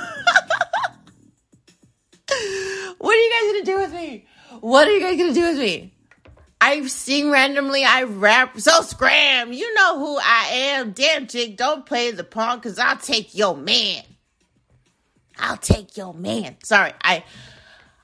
what 2.98 3.14
are 3.14 3.18
you 3.18 3.31
guys 3.31 3.53
gonna 3.53 3.64
do 3.64 3.79
with 3.79 3.94
me? 3.94 4.27
What 4.61 4.87
are 4.87 4.90
you 4.90 5.00
guys 5.00 5.16
gonna 5.16 5.33
do 5.33 5.44
with 5.44 5.59
me? 5.59 5.93
I 6.64 6.87
sing 6.87 7.31
randomly, 7.31 7.85
I 7.85 8.05
rap. 8.05 8.59
So 8.59 8.81
scram, 8.81 9.53
you 9.53 9.74
know 9.74 9.98
who 9.98 10.16
I 10.16 10.48
am. 10.50 10.92
Damn 10.92 11.27
chick, 11.27 11.59
don't 11.59 11.85
play 11.85 12.11
the 12.11 12.24
pawn 12.24 12.59
cause 12.62 12.79
I'll 12.79 12.96
take 12.96 13.35
your 13.35 13.55
man. 13.55 14.03
I'll 15.38 15.59
take 15.59 15.98
your 15.98 16.14
man. 16.14 16.57
Sorry, 16.62 16.94
I 17.03 17.22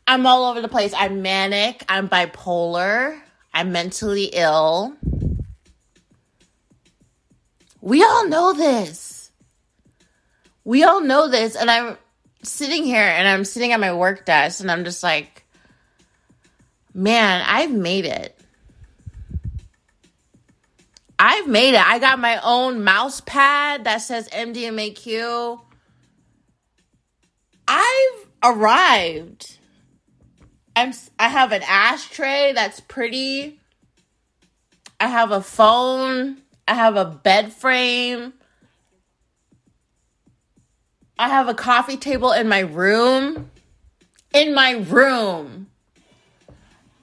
I'm 0.06 0.26
all 0.26 0.44
over 0.50 0.60
the 0.60 0.68
place. 0.68 0.92
I'm 0.94 1.22
manic, 1.22 1.86
I'm 1.88 2.10
bipolar, 2.10 3.18
I'm 3.54 3.72
mentally 3.72 4.24
ill. 4.24 4.94
We 7.80 8.04
all 8.04 8.28
know 8.28 8.52
this. 8.52 9.32
We 10.64 10.84
all 10.84 11.00
know 11.00 11.28
this 11.28 11.56
and 11.56 11.70
I'm 11.70 11.96
sitting 12.42 12.84
here 12.84 13.00
and 13.00 13.26
I'm 13.26 13.46
sitting 13.46 13.72
at 13.72 13.80
my 13.80 13.94
work 13.94 14.26
desk 14.26 14.60
and 14.60 14.70
I'm 14.70 14.84
just 14.84 15.02
like 15.02 15.46
man, 16.92 17.42
I've 17.46 17.72
made 17.72 18.04
it. 18.04 18.36
I've 21.22 21.46
made 21.46 21.74
it. 21.74 21.86
I 21.86 21.98
got 21.98 22.18
my 22.18 22.40
own 22.42 22.82
mouse 22.82 23.20
pad 23.20 23.84
that 23.84 23.98
says 23.98 24.26
MDMAQ. 24.30 25.60
I've 27.68 28.26
arrived. 28.42 29.58
I'm 30.74 30.94
I 31.18 31.28
have 31.28 31.52
an 31.52 31.62
ashtray 31.68 32.52
that's 32.54 32.80
pretty. 32.80 33.60
I 34.98 35.08
have 35.08 35.30
a 35.30 35.42
phone. 35.42 36.38
I 36.66 36.72
have 36.74 36.96
a 36.96 37.04
bed 37.04 37.52
frame. 37.52 38.32
I 41.18 41.28
have 41.28 41.48
a 41.48 41.54
coffee 41.54 41.98
table 41.98 42.32
in 42.32 42.48
my 42.48 42.60
room. 42.60 43.50
In 44.32 44.54
my 44.54 44.72
room. 44.88 45.66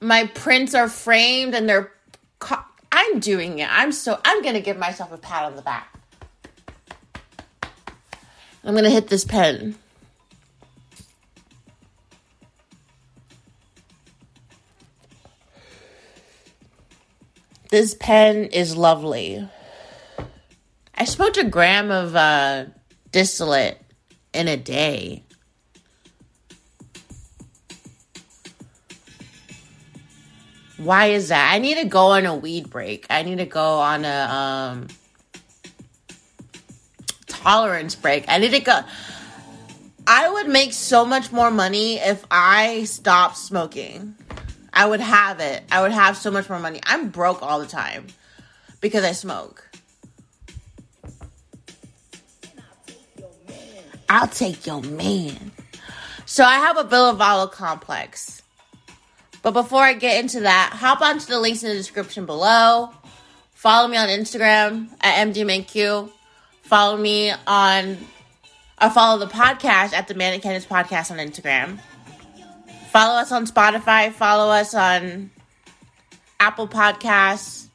My 0.01 0.25
prints 0.25 0.73
are 0.73 0.89
framed 0.89 1.53
and 1.53 1.69
they're 1.69 1.91
co- 2.39 2.63
I'm 2.97 3.19
doing 3.19 3.59
it. 3.59 3.69
I'm 3.71 3.91
so 3.91 4.19
I'm 4.25 4.41
going 4.41 4.55
to 4.55 4.59
give 4.59 4.75
myself 4.75 5.11
a 5.11 5.19
pat 5.19 5.43
on 5.43 5.55
the 5.55 5.61
back. 5.61 5.93
I'm 8.63 8.73
going 8.73 8.85
to 8.85 8.89
hit 8.89 9.07
this 9.07 9.23
pen. 9.23 9.75
This 17.69 17.95
pen 17.99 18.45
is 18.45 18.75
lovely. 18.75 19.47
I 20.95 21.05
smoked 21.05 21.37
a 21.37 21.43
gram 21.43 21.91
of 21.91 22.15
uh, 22.15 22.65
distillate 23.11 23.79
in 24.33 24.47
a 24.47 24.57
day. 24.57 25.23
Why 30.77 31.07
is 31.07 31.29
that? 31.29 31.53
I 31.53 31.57
need 31.57 31.75
to 31.75 31.85
go 31.85 32.07
on 32.11 32.25
a 32.25 32.35
weed 32.35 32.69
break. 32.69 33.07
I 33.09 33.23
need 33.23 33.39
to 33.39 33.45
go 33.45 33.79
on 33.79 34.05
a 34.05 34.07
um, 34.09 34.87
tolerance 37.25 37.95
break. 37.95 38.25
I 38.27 38.37
need 38.37 38.51
to 38.51 38.59
go. 38.59 38.81
I 40.05 40.29
would 40.29 40.47
make 40.47 40.73
so 40.73 41.03
much 41.03 41.31
more 41.31 41.51
money 41.51 41.95
if 41.95 42.23
I 42.29 42.83
stopped 42.83 43.37
smoking. 43.37 44.15
I 44.71 44.85
would 44.85 44.99
have 44.99 45.39
it. 45.39 45.63
I 45.71 45.81
would 45.81 45.91
have 45.91 46.15
so 46.15 46.29
much 46.29 46.49
more 46.49 46.59
money. 46.59 46.79
I'm 46.85 47.09
broke 47.09 47.41
all 47.41 47.59
the 47.59 47.65
time 47.65 48.07
because 48.79 49.03
I 49.03 49.13
smoke. 49.13 49.67
I'll 54.07 54.27
take 54.27 54.65
your 54.65 54.81
man. 54.81 55.51
So 56.25 56.43
I 56.43 56.55
have 56.55 56.77
a 56.77 56.83
Ville 56.83 57.15
Valo 57.15 57.51
complex. 57.51 58.41
But 59.47 59.53
before 59.53 59.81
I 59.81 59.93
get 59.93 60.19
into 60.19 60.41
that, 60.41 60.73
hop 60.73 60.99
onto 60.99 61.25
the 61.25 61.39
links 61.39 61.63
in 61.63 61.69
the 61.69 61.75
description 61.75 62.25
below. 62.25 62.89
Follow 63.53 63.87
me 63.87 63.95
on 63.95 64.09
Instagram 64.09 64.89
at 64.99 65.25
MDMAQ. 65.25 66.11
Follow 66.63 66.97
me 66.97 67.31
on, 67.47 67.97
or 68.81 68.89
follow 68.89 69.25
the 69.25 69.31
podcast 69.31 69.93
at 69.93 70.09
the 70.09 70.15
Manic 70.15 70.41
Candice 70.41 70.67
Podcast 70.67 71.11
on 71.11 71.17
Instagram. 71.19 71.79
Follow 72.89 73.21
us 73.21 73.31
on 73.31 73.47
Spotify. 73.47 74.11
Follow 74.11 74.51
us 74.51 74.73
on 74.73 75.31
Apple 76.41 76.67
Podcasts. 76.67 77.67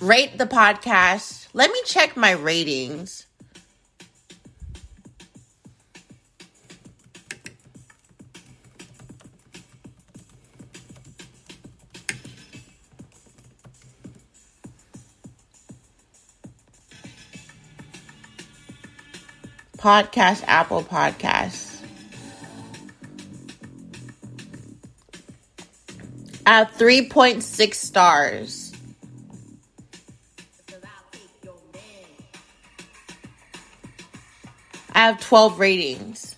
Rate 0.00 0.38
the 0.38 0.46
podcast. 0.46 1.48
Let 1.52 1.70
me 1.70 1.82
check 1.84 2.16
my 2.16 2.30
ratings. 2.30 3.25
Podcast, 19.76 20.44
Apple 20.46 20.82
Podcasts. 20.82 21.82
I 26.46 26.58
have 26.58 26.70
3.6 26.72 27.74
stars. 27.74 28.72
I 34.92 35.00
have 35.00 35.20
12 35.20 35.58
ratings. 35.58 36.36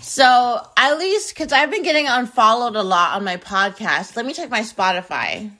So, 0.00 0.66
at 0.76 0.98
least, 0.98 1.34
because 1.34 1.52
I've 1.52 1.70
been 1.70 1.82
getting 1.82 2.06
unfollowed 2.06 2.74
a 2.74 2.82
lot 2.82 3.16
on 3.16 3.24
my 3.24 3.36
podcast, 3.36 4.16
let 4.16 4.24
me 4.24 4.32
check 4.32 4.48
my 4.48 4.60
Spotify. 4.62 5.50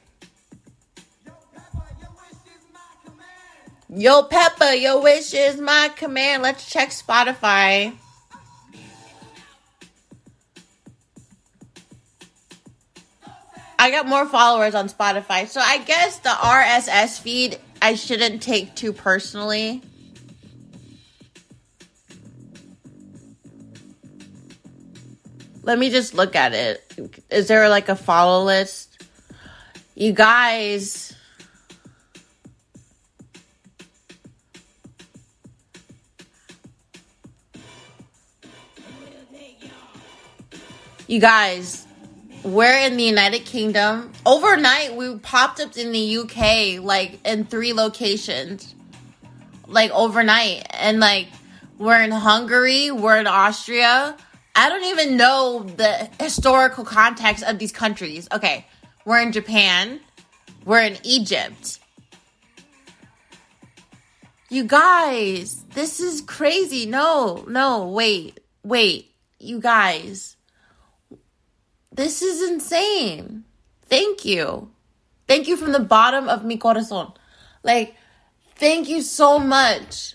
Yo, 4.01 4.23
Peppa, 4.23 4.75
your 4.79 5.03
wish 5.03 5.35
is 5.35 5.61
my 5.61 5.91
command. 5.95 6.43
Let's 6.43 6.65
check 6.65 6.89
Spotify. 6.89 7.95
I 13.79 13.91
got 13.91 14.07
more 14.07 14.25
followers 14.25 14.75
on 14.75 14.89
Spotify. 14.89 15.47
So 15.47 15.61
I 15.61 15.77
guess 15.85 16.19
the 16.21 16.31
RSS 16.31 17.21
feed 17.21 17.59
I 17.83 17.95
shouldn't 17.95 18.41
take 18.41 18.75
too 18.75 18.95
personally. 18.95 19.83
Let 25.63 25.79
me 25.79 25.91
just 25.91 26.15
look 26.15 26.35
at 26.35 26.55
it. 26.55 27.21
Is 27.29 27.49
there 27.49 27.69
like 27.69 27.91
a 27.91 27.97
follow 27.97 28.47
list? 28.47 29.07
You 29.95 30.15
guys. 30.15 31.15
You 41.11 41.19
guys, 41.19 41.89
we're 42.45 42.87
in 42.87 42.97
the 42.97 43.03
United 43.03 43.45
Kingdom. 43.45 44.13
Overnight, 44.25 44.95
we 44.95 45.19
popped 45.19 45.59
up 45.59 45.77
in 45.77 45.91
the 45.91 46.19
UK, 46.19 46.81
like 46.81 47.19
in 47.27 47.47
three 47.47 47.73
locations, 47.73 48.77
like 49.67 49.91
overnight. 49.91 50.69
And 50.71 51.01
like, 51.01 51.27
we're 51.79 52.01
in 52.01 52.13
Hungary, 52.13 52.93
we're 52.93 53.19
in 53.19 53.27
Austria. 53.27 54.17
I 54.55 54.69
don't 54.69 54.85
even 54.85 55.17
know 55.17 55.65
the 55.65 56.09
historical 56.21 56.85
context 56.85 57.43
of 57.43 57.59
these 57.59 57.73
countries. 57.73 58.29
Okay, 58.31 58.65
we're 59.05 59.21
in 59.21 59.33
Japan, 59.33 59.99
we're 60.65 60.83
in 60.83 60.97
Egypt. 61.03 61.81
You 64.49 64.63
guys, 64.63 65.65
this 65.75 65.99
is 65.99 66.21
crazy. 66.21 66.87
No, 66.87 67.45
no, 67.49 67.89
wait, 67.89 68.39
wait. 68.63 69.11
You 69.41 69.59
guys 69.59 70.37
this 72.01 72.23
is 72.23 72.51
insane. 72.51 73.45
Thank 73.83 74.25
you. 74.25 74.71
Thank 75.29 75.47
you 75.49 75.57
from 75.59 75.73
the 75.73 75.81
bottom 75.81 76.31
of 76.31 76.45
mi 76.45 76.57
corazón. 76.57 77.15
Like, 77.63 77.95
thank 78.57 78.89
you 78.89 79.03
so 79.03 79.39
much. 79.39 80.15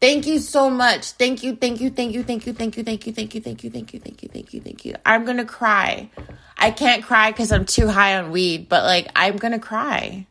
Thank 0.00 0.26
you 0.26 0.38
so 0.38 0.70
much. 0.70 1.12
Thank 1.12 1.42
you, 1.42 1.56
thank 1.56 1.80
you, 1.80 1.90
thank 1.90 2.12
you, 2.14 2.22
thank 2.22 2.46
you, 2.46 2.52
thank 2.52 2.76
you, 2.76 2.84
thank 2.84 3.06
you, 3.06 3.12
thank 3.12 3.34
you, 3.34 3.40
thank 3.40 3.64
you, 3.64 3.70
thank 3.70 3.92
you, 3.92 3.98
thank 3.98 4.22
you, 4.22 4.28
thank 4.28 4.54
you, 4.54 4.60
thank 4.60 4.84
you. 4.84 4.94
I'm 5.04 5.24
gonna 5.24 5.44
cry. 5.44 6.10
I 6.58 6.70
can't 6.70 7.02
cry 7.02 7.32
because 7.32 7.50
I'm 7.50 7.64
too 7.64 7.88
high 7.88 8.16
on 8.16 8.30
weed, 8.30 8.68
but 8.68 8.84
like, 8.84 9.08
I'm 9.16 9.36
gonna 9.36 9.58
cry. 9.58 10.26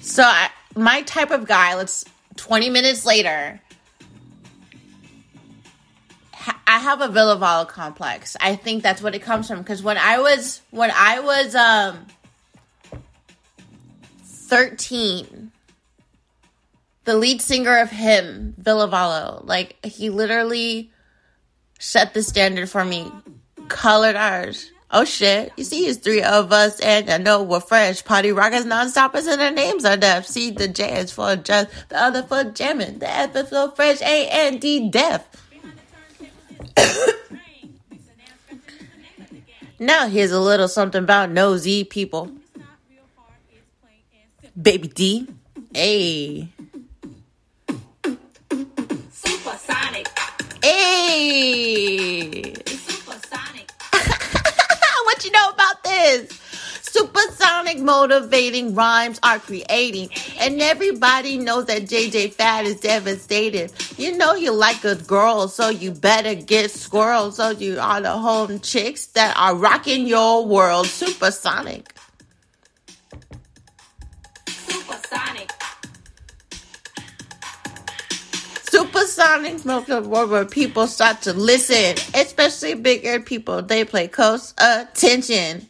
So, 0.00 0.22
I, 0.22 0.50
my 0.76 1.02
type 1.02 1.32
of 1.32 1.46
guy, 1.46 1.74
let's 1.74 2.04
20 2.38 2.70
minutes 2.70 3.04
later, 3.04 3.60
I 6.66 6.78
have 6.78 7.00
a 7.00 7.08
Ville 7.08 7.36
Valo 7.36 7.68
complex. 7.68 8.36
I 8.40 8.56
think 8.56 8.82
that's 8.82 9.02
what 9.02 9.14
it 9.14 9.20
comes 9.20 9.48
from. 9.48 9.58
Because 9.58 9.82
when 9.82 9.98
I 9.98 10.20
was 10.20 10.62
when 10.70 10.90
I 10.94 11.20
was 11.20 11.54
um 11.54 12.06
13, 14.22 15.50
the 17.04 17.16
lead 17.16 17.42
singer 17.42 17.78
of 17.78 17.90
HIM, 17.90 18.54
Villavalo, 18.60 19.44
like 19.44 19.84
he 19.84 20.10
literally 20.10 20.90
set 21.78 22.14
the 22.14 22.22
standard 22.22 22.70
for 22.70 22.84
me. 22.84 23.10
Colored 23.68 24.16
ours. 24.16 24.70
Oh 24.90 25.04
shit. 25.04 25.52
You 25.56 25.64
see, 25.64 25.86
it's 25.86 25.98
three 25.98 26.22
of 26.22 26.50
us 26.50 26.80
and 26.80 27.10
I 27.10 27.18
know 27.18 27.42
we're 27.42 27.60
fresh. 27.60 28.02
Party 28.04 28.32
rockers, 28.32 28.64
non-stoppers, 28.64 29.26
and 29.26 29.40
our 29.40 29.50
names 29.50 29.84
are 29.84 29.98
deaf. 29.98 30.26
See, 30.26 30.50
the 30.50 30.66
J 30.66 31.00
is 31.00 31.12
for 31.12 31.36
just, 31.36 31.68
the 31.90 32.00
other 32.00 32.22
for 32.22 32.44
jamming. 32.44 32.98
The 32.98 33.10
F 33.10 33.36
is 33.36 33.50
for 33.50 33.70
fresh, 33.72 34.00
A 34.00 34.28
and 34.28 34.60
D 34.60 34.88
deaf. 34.88 35.26
now 39.78 40.08
here's 40.08 40.32
a 40.32 40.40
little 40.40 40.68
something 40.68 41.02
about 41.02 41.30
nosy 41.30 41.84
people. 41.84 42.30
Baby 44.60 44.88
D. 44.88 45.28
Hey. 45.74 46.48
Supersonic. 49.12 50.08
Hey 50.62 52.54
you 55.24 55.30
know 55.30 55.50
about 55.50 55.84
this? 55.84 56.30
Supersonic 56.82 57.78
motivating 57.78 58.74
rhymes 58.74 59.20
are 59.22 59.38
creating, 59.38 60.10
and 60.40 60.60
everybody 60.62 61.38
knows 61.38 61.66
that 61.66 61.82
JJ 61.82 62.32
Fad 62.32 62.66
is 62.66 62.80
devastated. 62.80 63.72
You 63.98 64.16
know 64.16 64.34
you 64.34 64.52
like 64.52 64.84
a 64.84 64.94
girl, 64.94 65.48
so 65.48 65.68
you 65.68 65.90
better 65.92 66.34
get 66.34 66.70
squirrel. 66.70 67.30
So 67.32 67.50
you 67.50 67.78
are 67.78 68.00
the 68.00 68.12
home 68.12 68.60
chicks 68.60 69.06
that 69.08 69.36
are 69.36 69.54
rocking 69.54 70.06
your 70.06 70.46
world. 70.46 70.86
Supersonic. 70.86 71.97
Supersonic 78.78 79.64
world 79.64 80.30
where 80.30 80.44
people 80.44 80.86
start 80.86 81.22
to 81.22 81.32
listen, 81.32 81.96
especially 82.14 82.74
bigger 82.74 83.18
people. 83.18 83.60
They 83.60 83.84
play 83.84 84.06
close 84.06 84.54
attention. 84.56 85.68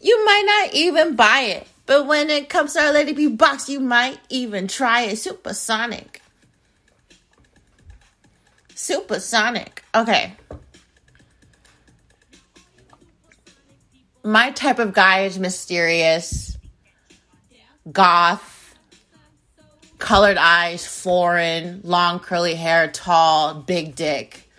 You 0.00 0.24
might 0.24 0.44
not 0.46 0.74
even 0.74 1.16
buy 1.16 1.40
it, 1.40 1.68
but 1.84 2.06
when 2.06 2.30
it 2.30 2.48
comes 2.48 2.72
to 2.72 2.80
our 2.80 2.92
Lady 2.92 3.12
B 3.12 3.26
box, 3.26 3.68
you 3.68 3.80
might 3.80 4.18
even 4.30 4.66
try 4.66 5.02
it. 5.02 5.16
Supersonic. 5.16 6.22
Supersonic. 8.74 9.84
Okay. 9.94 10.32
My 14.24 14.52
type 14.52 14.78
of 14.78 14.94
guy 14.94 15.24
is 15.24 15.38
mysterious, 15.38 16.56
goth, 17.92 18.59
colored 20.00 20.36
eyes, 20.36 20.84
foreign, 20.84 21.82
long 21.84 22.18
curly 22.18 22.56
hair, 22.56 22.90
tall, 22.90 23.54
big 23.54 23.94
dick. 23.94 24.50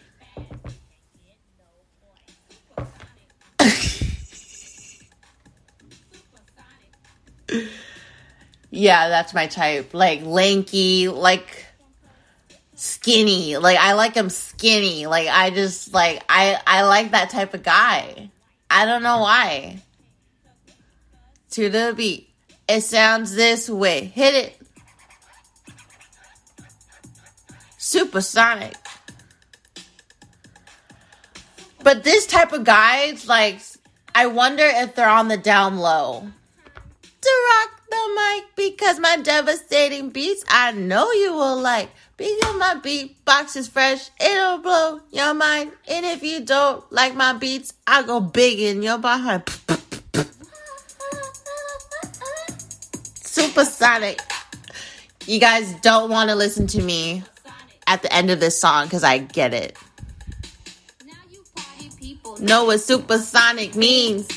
yeah, 8.69 9.09
that's 9.09 9.33
my 9.33 9.47
type. 9.47 9.93
Like 9.93 10.23
lanky, 10.23 11.09
like 11.09 11.65
skinny. 12.75 13.57
Like 13.57 13.77
I 13.77 13.91
like 13.93 14.15
him 14.15 14.29
skinny. 14.29 15.07
Like 15.07 15.27
I 15.27 15.49
just 15.49 15.93
like 15.93 16.23
I 16.29 16.57
I 16.65 16.83
like 16.83 17.11
that 17.11 17.31
type 17.31 17.53
of 17.53 17.63
guy. 17.63 18.29
I 18.69 18.85
don't 18.85 19.03
know 19.03 19.19
why. 19.19 19.81
To 21.51 21.69
the 21.69 21.93
beat. 21.97 22.29
It 22.69 22.81
sounds 22.81 23.35
this 23.35 23.69
way. 23.69 24.05
Hit 24.05 24.33
it. 24.33 24.60
Supersonic. 27.91 28.73
But 31.83 32.05
this 32.05 32.25
type 32.25 32.53
of 32.53 32.63
guys, 32.63 33.27
like, 33.27 33.59
I 34.15 34.27
wonder 34.27 34.63
if 34.63 34.95
they're 34.95 35.09
on 35.09 35.27
the 35.27 35.35
down 35.35 35.77
low. 35.77 36.21
To 36.21 37.29
rock 37.49 37.81
the 37.89 37.97
mic 38.15 38.45
because 38.55 38.97
my 38.97 39.17
devastating 39.17 40.09
beats 40.09 40.45
I 40.47 40.71
know 40.71 41.11
you 41.11 41.33
will 41.33 41.59
like. 41.59 41.89
Because 42.15 42.55
my 42.55 42.75
beatbox 42.75 43.57
is 43.57 43.67
fresh, 43.67 44.09
it'll 44.21 44.59
blow 44.59 45.01
your 45.11 45.33
mind. 45.33 45.73
And 45.85 46.05
if 46.05 46.23
you 46.23 46.45
don't 46.45 46.89
like 46.93 47.13
my 47.13 47.33
beats, 47.33 47.73
I'll 47.85 48.05
go 48.05 48.21
big 48.21 48.61
in 48.61 48.81
your 48.83 48.99
behind. 48.99 49.43
Supersonic. 53.15 54.21
You 55.25 55.41
guys 55.41 55.73
don't 55.81 56.09
want 56.09 56.29
to 56.29 56.37
listen 56.37 56.67
to 56.67 56.81
me 56.81 57.23
at 57.87 58.01
the 58.01 58.13
end 58.13 58.29
of 58.29 58.39
this 58.39 58.59
song 58.59 58.85
because 58.85 59.03
I 59.03 59.17
get 59.19 59.53
it. 59.53 59.77
Know 62.39 62.65
what 62.65 62.81
supersonic 62.81 63.75
means. 63.75 64.27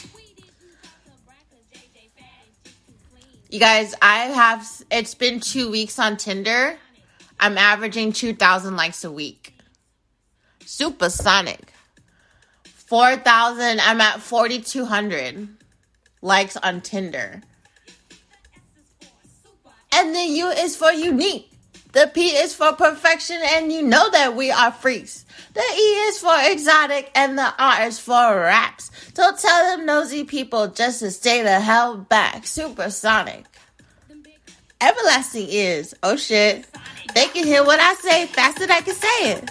You 3.48 3.60
guys, 3.60 3.94
I 4.02 4.16
have, 4.26 4.68
it's 4.90 5.14
been 5.14 5.38
two 5.40 5.70
weeks 5.70 5.98
on 5.98 6.16
Tinder. 6.16 6.76
I'm 7.38 7.56
averaging 7.56 8.12
2,000 8.12 8.76
likes 8.76 9.04
a 9.04 9.12
week. 9.12 9.54
Supersonic. 10.66 11.72
4,000, 12.64 13.80
I'm 13.80 14.00
at 14.00 14.20
4,200 14.20 15.48
likes 16.20 16.56
on 16.56 16.80
Tinder. 16.80 17.42
And 19.92 20.14
the 20.14 20.24
U 20.24 20.48
is 20.48 20.76
for 20.76 20.90
unique. 20.90 21.53
The 21.94 22.10
P 22.12 22.30
is 22.30 22.54
for 22.54 22.72
perfection, 22.72 23.38
and 23.40 23.72
you 23.72 23.80
know 23.80 24.10
that 24.10 24.34
we 24.34 24.50
are 24.50 24.72
freaks. 24.72 25.24
The 25.54 25.60
E 25.60 25.88
is 26.08 26.18
for 26.18 26.34
exotic, 26.50 27.12
and 27.14 27.38
the 27.38 27.54
R 27.56 27.86
is 27.86 28.00
for 28.00 28.36
raps. 28.36 28.90
Don't 29.14 29.38
tell 29.38 29.76
them 29.76 29.86
nosy 29.86 30.24
people 30.24 30.66
just 30.66 30.98
to 30.98 31.12
stay 31.12 31.42
the 31.42 31.60
hell 31.60 31.96
back. 31.96 32.48
Supersonic. 32.48 33.44
Everlasting 34.80 35.46
is. 35.48 35.94
Oh 36.02 36.16
shit. 36.16 36.66
They 37.14 37.26
can 37.28 37.46
hear 37.46 37.64
what 37.64 37.78
I 37.78 37.94
say 37.94 38.26
faster 38.26 38.66
than 38.66 38.72
I 38.72 38.80
can 38.80 38.94
say 38.96 39.32
it. 39.32 39.50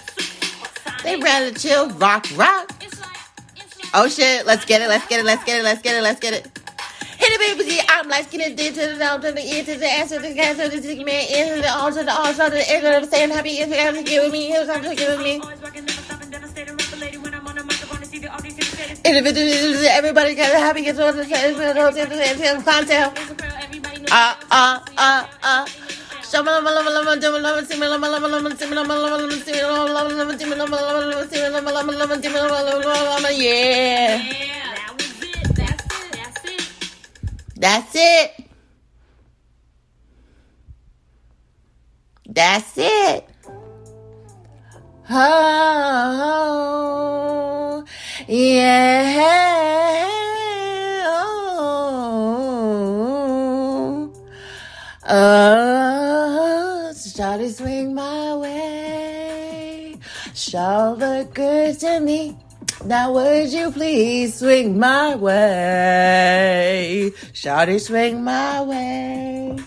They 1.01 1.15
rather 1.15 1.51
chill, 1.57 1.89
rock, 1.91 2.27
rock. 2.35 2.71
Oh 3.93 4.09
shit, 4.09 4.45
let's 4.45 4.65
get 4.65 4.81
it, 4.81 4.89
let's 4.89 5.07
get 5.07 5.21
it, 5.21 5.25
let's 5.25 5.43
get 5.45 5.59
it, 5.59 5.63
let's 5.63 5.81
get 5.81 5.95
it, 5.95 6.01
let's 6.01 6.19
get 6.19 6.33
it. 6.33 6.62
Hit 7.23 7.39
it, 7.39 7.57
baby. 7.57 7.79
I'm 7.87 8.09
like 8.09 8.25
skinny 8.27 8.53
D 8.53 8.69
to 8.71 8.75
the 8.75 8.95
down 8.99 9.21
to 9.21 9.31
the 9.31 9.39
E 9.39 9.63
to 9.63 9.75
the 9.79 9.87
answer 9.87 10.17
to 10.21 10.27
the 10.27 10.41
answer 10.41 10.69
to 10.69 10.77
the 10.77 11.03
man 11.05 11.23
in 11.31 11.55
to 11.55 11.61
the 11.61 11.71
all 11.71 11.89
to 11.89 12.03
the 12.03 12.11
all 12.11 12.33
to 12.33 12.49
the 12.51 12.69
air 12.69 12.81
to 12.81 12.99
the 12.99 13.07
stand 13.07 13.31
happy 13.31 13.51
is 13.51 13.69
to 13.69 14.03
give 14.03 14.29
me, 14.29 14.47
here's 14.47 14.67
something 14.67 14.89
to 14.89 14.95
give 14.97 15.19
me. 15.21 15.41
Individually, 19.05 19.87
everybody 19.87 20.35
got 20.35 20.51
a 20.53 20.59
happy 20.59 20.81
gets 20.81 20.99
on 20.99 21.15
the 21.15 21.23
same 21.23 22.61
clientele. 22.61 23.13
Uh, 24.11 24.35
uh, 24.51 24.79
uh, 24.97 25.27
uh. 25.43 25.65
Yeah. 33.31 34.62
That's 37.63 37.95
it. 37.95 38.31
That's 42.27 42.77
it. 42.77 43.25
Oh, 45.09 46.25
yeah. 48.27 49.53
Oh, 51.05 51.73
oh, 55.07 56.91
started 56.93 57.55
swing 57.55 57.95
my 57.95 58.35
way. 58.35 59.97
Sure 60.33 60.95
look 60.97 61.33
good 61.33 61.79
to 61.79 62.01
me. 62.01 62.42
Now 62.85 63.13
would 63.13 63.53
you 63.53 63.71
please 63.71 64.39
swing 64.39 64.77
my 64.77 65.15
way? 65.15 67.11
Shawty 67.31 67.79
swing 67.79 68.25
my 68.25 68.61
way. 68.61 69.57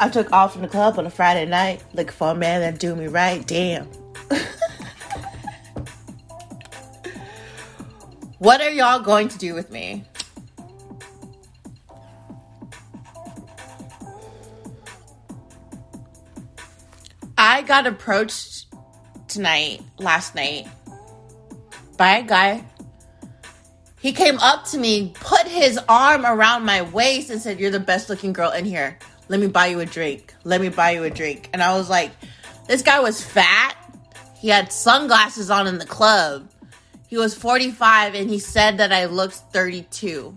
I 0.00 0.08
took 0.08 0.32
off 0.32 0.54
from 0.54 0.62
the 0.62 0.68
club 0.68 0.98
on 0.98 1.06
a 1.06 1.10
Friday 1.10 1.46
night 1.46 1.84
looking 1.94 2.12
for 2.12 2.32
a 2.32 2.34
man 2.34 2.62
that 2.62 2.80
do 2.80 2.96
me 2.96 3.06
right. 3.06 3.46
Damn. 3.46 3.84
what 8.38 8.60
are 8.60 8.70
y'all 8.70 8.98
going 8.98 9.28
to 9.28 9.38
do 9.38 9.54
with 9.54 9.70
me? 9.70 10.04
I 17.38 17.62
got 17.62 17.86
approached 17.86 18.66
tonight, 19.28 19.80
last 19.98 20.34
night, 20.34 20.66
by 21.96 22.18
a 22.18 22.22
guy. 22.22 22.64
He 24.00 24.12
came 24.12 24.38
up 24.38 24.64
to 24.66 24.78
me, 24.78 25.12
put 25.14 25.48
his 25.48 25.80
arm 25.88 26.24
around 26.24 26.64
my 26.64 26.82
waist, 26.82 27.30
and 27.30 27.40
said, 27.40 27.58
You're 27.58 27.70
the 27.70 27.80
best 27.80 28.08
looking 28.08 28.32
girl 28.32 28.50
in 28.50 28.64
here. 28.64 28.98
Let 29.28 29.40
me 29.40 29.48
buy 29.48 29.66
you 29.66 29.80
a 29.80 29.86
drink. 29.86 30.34
Let 30.44 30.60
me 30.60 30.68
buy 30.68 30.92
you 30.92 31.04
a 31.04 31.10
drink. 31.10 31.50
And 31.52 31.62
I 31.62 31.76
was 31.76 31.90
like, 31.90 32.12
This 32.68 32.82
guy 32.82 33.00
was 33.00 33.24
fat. 33.24 33.76
He 34.38 34.48
had 34.48 34.70
sunglasses 34.72 35.50
on 35.50 35.66
in 35.66 35.78
the 35.78 35.86
club. 35.86 36.48
He 37.08 37.16
was 37.16 37.34
45 37.34 38.14
and 38.14 38.30
he 38.30 38.38
said 38.38 38.78
that 38.78 38.92
I 38.92 39.06
looked 39.06 39.34
32. 39.34 40.34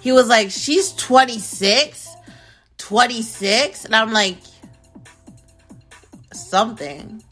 He 0.00 0.12
was 0.12 0.28
like, 0.28 0.50
She's 0.50 0.92
26? 0.92 2.08
26? 2.76 3.84
And 3.84 3.94
I'm 3.94 4.12
like, 4.12 4.38
something. 6.48 7.22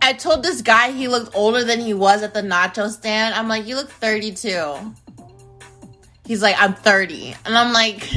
I 0.00 0.12
told 0.12 0.42
this 0.42 0.62
guy 0.62 0.92
he 0.92 1.08
looked 1.08 1.34
older 1.34 1.64
than 1.64 1.80
he 1.80 1.92
was 1.92 2.22
at 2.22 2.32
the 2.32 2.42
nacho 2.42 2.88
stand. 2.90 3.34
I'm 3.34 3.48
like, 3.48 3.66
you 3.66 3.74
look 3.74 3.90
32. 3.90 4.94
He's 6.24 6.42
like, 6.42 6.56
I'm 6.58 6.74
30. 6.74 7.34
And 7.44 7.56
I'm 7.58 7.72
like, 7.72 8.08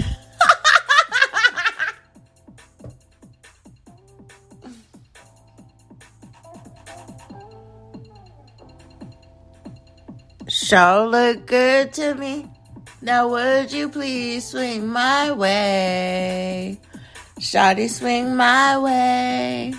Show 10.47 11.07
look 11.09 11.47
good 11.47 11.93
to 11.93 12.13
me. 12.15 12.47
Now 13.01 13.29
would 13.29 13.71
you 13.71 13.89
please 13.89 14.45
swing 14.47 14.87
my 14.87 15.31
way? 15.31 16.79
Shawty 17.39 17.89
swing 17.89 18.35
my 18.35 18.77
way. 18.77 19.73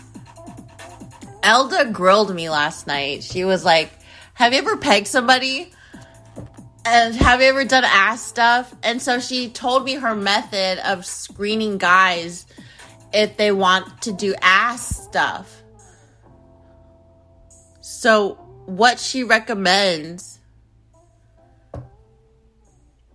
Elda 1.43 1.87
grilled 1.93 2.35
me 2.35 2.51
last 2.51 2.87
night. 2.87 3.23
She 3.23 3.45
was 3.45 3.65
like, 3.65 3.91
Have 4.35 4.53
you 4.53 4.59
ever 4.59 4.77
pegged 4.77 5.07
somebody? 5.07 5.73
And 6.85 7.15
have 7.15 7.41
you 7.43 7.49
ever 7.49 7.65
done 7.65 7.85
ass 7.85 8.23
stuff? 8.23 8.75
And 8.83 9.03
so 9.03 9.21
she 9.21 9.51
told 9.51 9.85
me 9.85 9.95
her 9.95 10.15
method 10.15 10.79
of 10.79 11.05
screening 11.05 11.77
guys 11.77 12.47
if 13.13 13.37
they 13.37 13.53
want 13.53 14.03
to 14.03 14.13
do 14.13 14.35
ass 14.41 15.05
stuff. 15.05 15.63
So, 17.81 18.35
what 18.67 18.99
she 18.99 19.25
recommends 19.25 20.39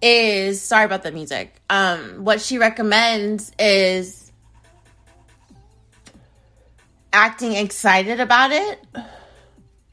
is 0.01 0.61
sorry 0.61 0.85
about 0.85 1.01
the 1.01 1.11
music. 1.11 1.55
Um, 1.69 2.23
what 2.23 2.39
she 2.41 2.59
recommends 2.59 3.51
is 3.57 4.24
acting 7.15 7.53
excited 7.53 8.19
about 8.19 8.51
it. 8.51 8.79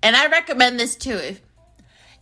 And 0.03 0.17
I 0.17 0.27
recommend 0.27 0.79
this 0.79 0.97
too. 0.97 1.15
If 1.15 1.41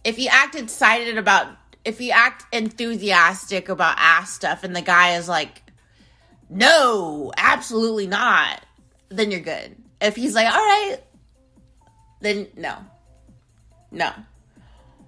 if 0.04 0.18
you 0.18 0.28
act 0.30 0.54
excited 0.54 1.18
about 1.18 1.48
if 1.84 2.00
you 2.00 2.10
act 2.10 2.44
enthusiastic 2.54 3.70
about 3.70 3.96
ass 3.98 4.32
stuff 4.32 4.64
and 4.64 4.76
the 4.76 4.82
guy 4.82 5.16
is 5.16 5.28
like, 5.28 5.62
no, 6.50 7.32
absolutely 7.36 8.06
not, 8.06 8.60
then 9.08 9.30
you're 9.30 9.40
good. 9.40 9.74
If 10.00 10.16
he's 10.16 10.34
like, 10.34 10.52
all 10.52 10.60
right, 10.60 10.98
then 12.20 12.48
no. 12.54 12.76
No. 13.90 14.12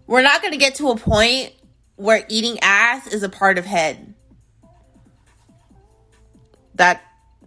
We're 0.07 0.23
not 0.23 0.41
going 0.41 0.53
to 0.53 0.59
get 0.59 0.77
to 0.77 0.89
a 0.89 0.97
point 0.97 1.53
where 1.97 2.25
eating 2.29 2.59
ass 2.63 3.07
is 3.07 3.23
a 3.23 3.29
part 3.29 3.59
of 3.59 3.67
head. 3.67 4.15
That 6.77 7.03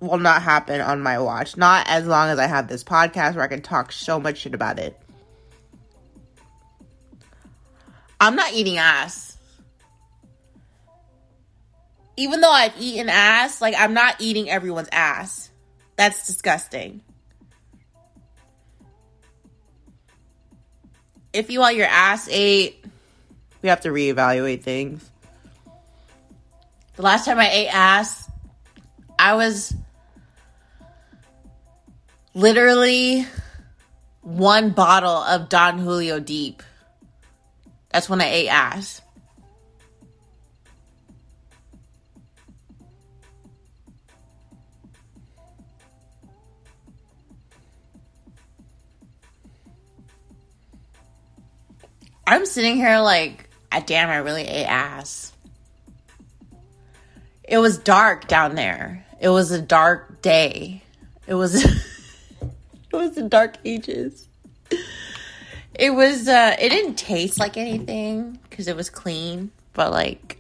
will 0.08 0.18
not 0.18 0.42
happen 0.42 0.82
on 0.82 1.02
my 1.02 1.20
watch. 1.20 1.58
Not 1.58 1.88
as 1.88 2.06
long 2.06 2.30
as 2.30 2.40
I 2.40 2.48
have 2.48 2.68
this 2.68 2.84
podcast 2.84 3.36
where 3.36 3.44
I 3.44 3.48
can 3.48 3.62
talk 3.62 3.92
so 3.92 4.20
much 4.20 4.40
shit 4.40 4.54
about 4.54 4.80
it. 4.80 5.00
I'm 8.20 8.36
not 8.36 8.54
eating 8.54 8.78
ass. 8.78 9.38
Even 12.18 12.42
though 12.42 12.52
I've 12.52 12.74
eaten 12.80 13.10
ass, 13.10 13.62
like 13.62 13.76
I'm 13.78 13.94
not 13.94 14.16
eating 14.20 14.50
everyone's 14.50 14.90
ass. 14.92 15.50
That's 15.98 16.28
disgusting. 16.28 17.02
If 21.34 21.50
you 21.50 21.60
want 21.60 21.76
your 21.76 21.88
ass 21.88 22.30
ate, 22.32 22.86
we 23.62 23.70
have 23.70 23.82
to 23.82 23.90
reevaluate 23.90 24.62
things. 24.62 25.10
The 26.96 27.02
last 27.02 27.26
time 27.26 27.40
I 27.40 27.50
ate 27.50 27.68
ass, 27.68 28.30
I 29.20 29.36
was 29.36 29.74
literally 32.36 33.26
one 34.22 34.72
bottle 34.72 35.10
of 35.10 35.50
Don 35.50 35.80
Julio 35.80 36.20
deep. 36.20 36.62
That's 37.90 38.10
when 38.10 38.22
I 38.22 38.30
ate 38.30 38.50
ass. 38.50 39.02
I'm 52.28 52.46
sitting 52.46 52.76
here 52.76 53.00
like, 53.00 53.50
ah, 53.72 53.84
damn, 53.86 54.10
I 54.10 54.18
really 54.18 54.42
ate 54.42 54.66
ass. 54.66 55.32
It 57.44 57.60
was 57.60 57.78
dark 57.78 58.28
down 58.28 58.56
there. 58.56 59.06
It 59.22 59.30
was 59.30 59.52
a 59.52 59.62
dark 59.62 60.24
day. 60.24 60.82
It 61.28 61.36
was 61.36 61.64
dark 63.30 63.58
ages. 63.66 64.28
It 65.74 65.94
was 65.94 66.28
uh 66.28 66.56
it 66.60 66.70
didn't 66.70 66.96
taste 66.96 67.40
like 67.40 67.58
anything 67.58 68.40
cuz 68.50 68.68
it 68.68 68.76
was 68.76 68.90
clean, 68.90 69.52
but 69.74 69.92
like 69.92 70.38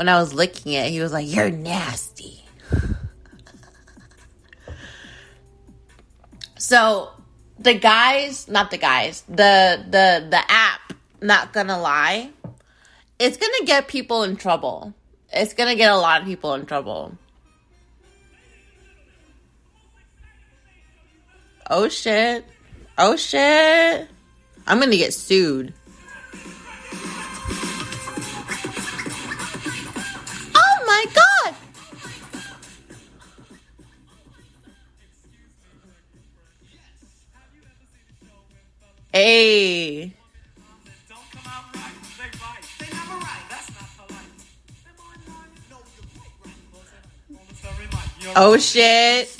when 0.00 0.08
I 0.08 0.18
was 0.18 0.32
licking 0.32 0.72
it, 0.72 0.90
he 0.90 1.00
was 1.00 1.12
like, 1.12 1.28
"You're 1.28 1.50
nasty." 1.50 2.42
so, 6.58 7.10
the 7.58 7.74
guys, 7.74 8.48
not 8.48 8.70
the 8.70 8.78
guys, 8.78 9.22
the 9.28 9.84
the 9.84 10.26
the 10.28 10.42
app, 10.48 10.94
not 11.20 11.52
gonna 11.52 11.78
lie, 11.78 12.30
it's 13.18 13.36
gonna 13.36 13.66
get 13.66 13.88
people 13.88 14.22
in 14.22 14.36
trouble. 14.36 14.94
It's 15.30 15.52
gonna 15.52 15.74
get 15.74 15.92
a 15.92 15.96
lot 15.98 16.22
of 16.22 16.26
people 16.26 16.54
in 16.54 16.64
trouble. 16.64 17.18
Oh 21.68 21.88
shit. 21.88 22.44
Oh 22.96 23.16
shit. 23.16 24.08
I'm 24.66 24.78
gonna 24.78 24.96
get 24.96 25.12
sued. 25.12 25.74
Oh 30.54 30.84
my 30.86 31.04
god! 31.14 31.54
Hey. 39.12 40.14
Oh, 48.36 48.56
Don't 48.56 48.62
come 49.22 49.39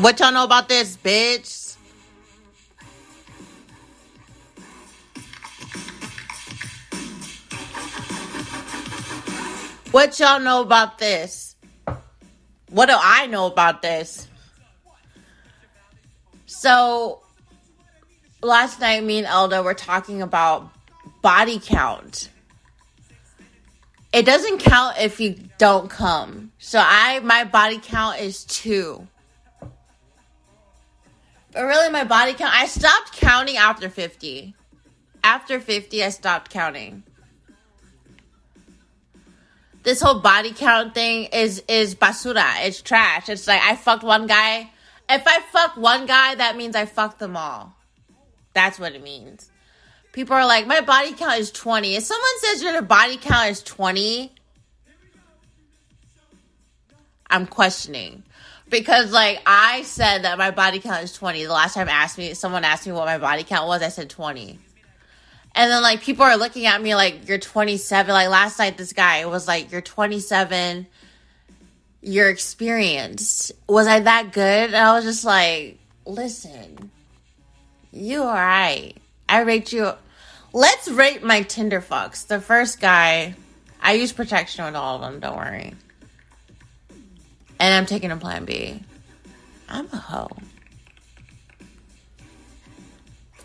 What 0.00 0.20
y'all 0.20 0.32
know 0.32 0.44
about 0.44 0.68
this, 0.68 0.96
bitch? 0.96 1.76
What 9.90 10.20
y'all 10.20 10.38
know 10.40 10.60
about 10.60 10.98
this? 10.98 11.56
What 12.70 12.86
do 12.86 12.94
I 12.96 13.26
know 13.26 13.46
about 13.46 13.82
this? 13.82 14.28
So, 16.46 17.22
last 18.42 18.80
night, 18.80 19.02
me 19.02 19.18
and 19.18 19.26
Elda 19.26 19.62
were 19.62 19.74
talking 19.74 20.22
about 20.22 20.70
body 21.22 21.58
count. 21.62 22.28
It 24.16 24.24
doesn't 24.24 24.60
count 24.60 24.96
if 24.98 25.20
you 25.20 25.36
don't 25.58 25.90
come. 25.90 26.50
So 26.56 26.80
I 26.82 27.20
my 27.20 27.44
body 27.44 27.78
count 27.78 28.18
is 28.18 28.46
two. 28.46 29.06
But 31.52 31.64
really 31.64 31.90
my 31.90 32.04
body 32.04 32.32
count 32.32 32.54
I 32.54 32.64
stopped 32.64 33.12
counting 33.12 33.58
after 33.58 33.90
50. 33.90 34.54
After 35.22 35.60
50 35.60 36.02
I 36.02 36.08
stopped 36.08 36.50
counting. 36.50 37.02
This 39.82 40.00
whole 40.00 40.20
body 40.20 40.54
count 40.54 40.94
thing 40.94 41.24
is 41.26 41.62
is 41.68 41.94
basura. 41.94 42.64
It's 42.64 42.80
trash. 42.80 43.28
It's 43.28 43.46
like 43.46 43.60
I 43.60 43.76
fucked 43.76 44.02
one 44.02 44.26
guy. 44.26 44.70
If 45.10 45.24
I 45.26 45.40
fuck 45.52 45.76
one 45.76 46.06
guy, 46.06 46.36
that 46.36 46.56
means 46.56 46.74
I 46.74 46.86
fucked 46.86 47.18
them 47.18 47.36
all. 47.36 47.76
That's 48.54 48.78
what 48.78 48.94
it 48.94 49.02
means. 49.02 49.50
People 50.16 50.34
are 50.34 50.46
like, 50.46 50.66
my 50.66 50.80
body 50.80 51.12
count 51.12 51.38
is 51.38 51.50
20. 51.50 51.94
If 51.94 52.02
someone 52.04 52.38
says 52.38 52.62
your 52.62 52.80
body 52.80 53.18
count 53.18 53.50
is 53.50 53.62
20, 53.62 54.32
I'm 57.28 57.46
questioning. 57.46 58.22
Because 58.70 59.12
like 59.12 59.42
I 59.44 59.82
said 59.82 60.24
that 60.24 60.38
my 60.38 60.52
body 60.52 60.80
count 60.80 61.04
is 61.04 61.12
20. 61.12 61.44
The 61.44 61.52
last 61.52 61.74
time 61.74 61.90
asked 61.90 62.16
me 62.16 62.32
someone 62.32 62.64
asked 62.64 62.86
me 62.86 62.94
what 62.94 63.04
my 63.04 63.18
body 63.18 63.44
count 63.44 63.68
was, 63.68 63.82
I 63.82 63.90
said 63.90 64.08
20. 64.08 64.58
And 65.54 65.70
then 65.70 65.82
like 65.82 66.00
people 66.00 66.24
are 66.24 66.38
looking 66.38 66.64
at 66.64 66.80
me 66.80 66.94
like 66.94 67.28
you're 67.28 67.36
27. 67.36 68.10
Like 68.10 68.30
last 68.30 68.58
night 68.58 68.78
this 68.78 68.94
guy 68.94 69.26
was 69.26 69.46
like 69.46 69.70
you're 69.70 69.82
27. 69.82 70.86
You're 72.00 72.30
experienced. 72.30 73.52
Was 73.68 73.86
I 73.86 74.00
that 74.00 74.32
good? 74.32 74.68
And 74.68 74.76
I 74.76 74.94
was 74.94 75.04
just 75.04 75.26
like, 75.26 75.78
listen, 76.06 76.90
you 77.92 78.22
alright. 78.22 78.96
I 79.28 79.40
rate 79.40 79.74
you. 79.74 79.92
Let's 80.56 80.88
rate 80.88 81.22
my 81.22 81.42
Tinder 81.42 81.82
fucks. 81.82 82.26
The 82.26 82.40
first 82.40 82.80
guy, 82.80 83.34
I 83.78 83.92
use 83.92 84.14
protection 84.14 84.64
with 84.64 84.74
all 84.74 84.94
of 84.94 85.02
them, 85.02 85.20
don't 85.20 85.36
worry. 85.36 85.74
And 87.60 87.74
I'm 87.74 87.84
taking 87.84 88.10
a 88.10 88.16
plan 88.16 88.46
B. 88.46 88.82
I'm 89.68 89.86
a 89.92 89.96
hoe. 89.98 90.30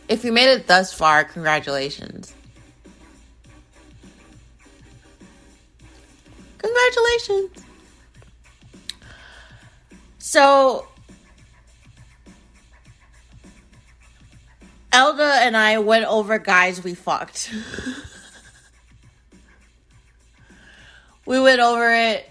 If 0.07 0.23
you 0.23 0.31
made 0.31 0.53
it 0.53 0.67
thus 0.67 0.93
far, 0.93 1.25
congratulations. 1.25 2.33
Congratulations. 6.59 7.65
So 10.17 10.87
Elda 14.91 15.39
and 15.41 15.55
I 15.55 15.79
went 15.79 16.05
over 16.05 16.37
guys 16.37 16.83
we 16.83 16.93
fucked. 16.93 17.53
we 21.25 21.39
went 21.39 21.61
over 21.61 21.93
it 21.93 22.29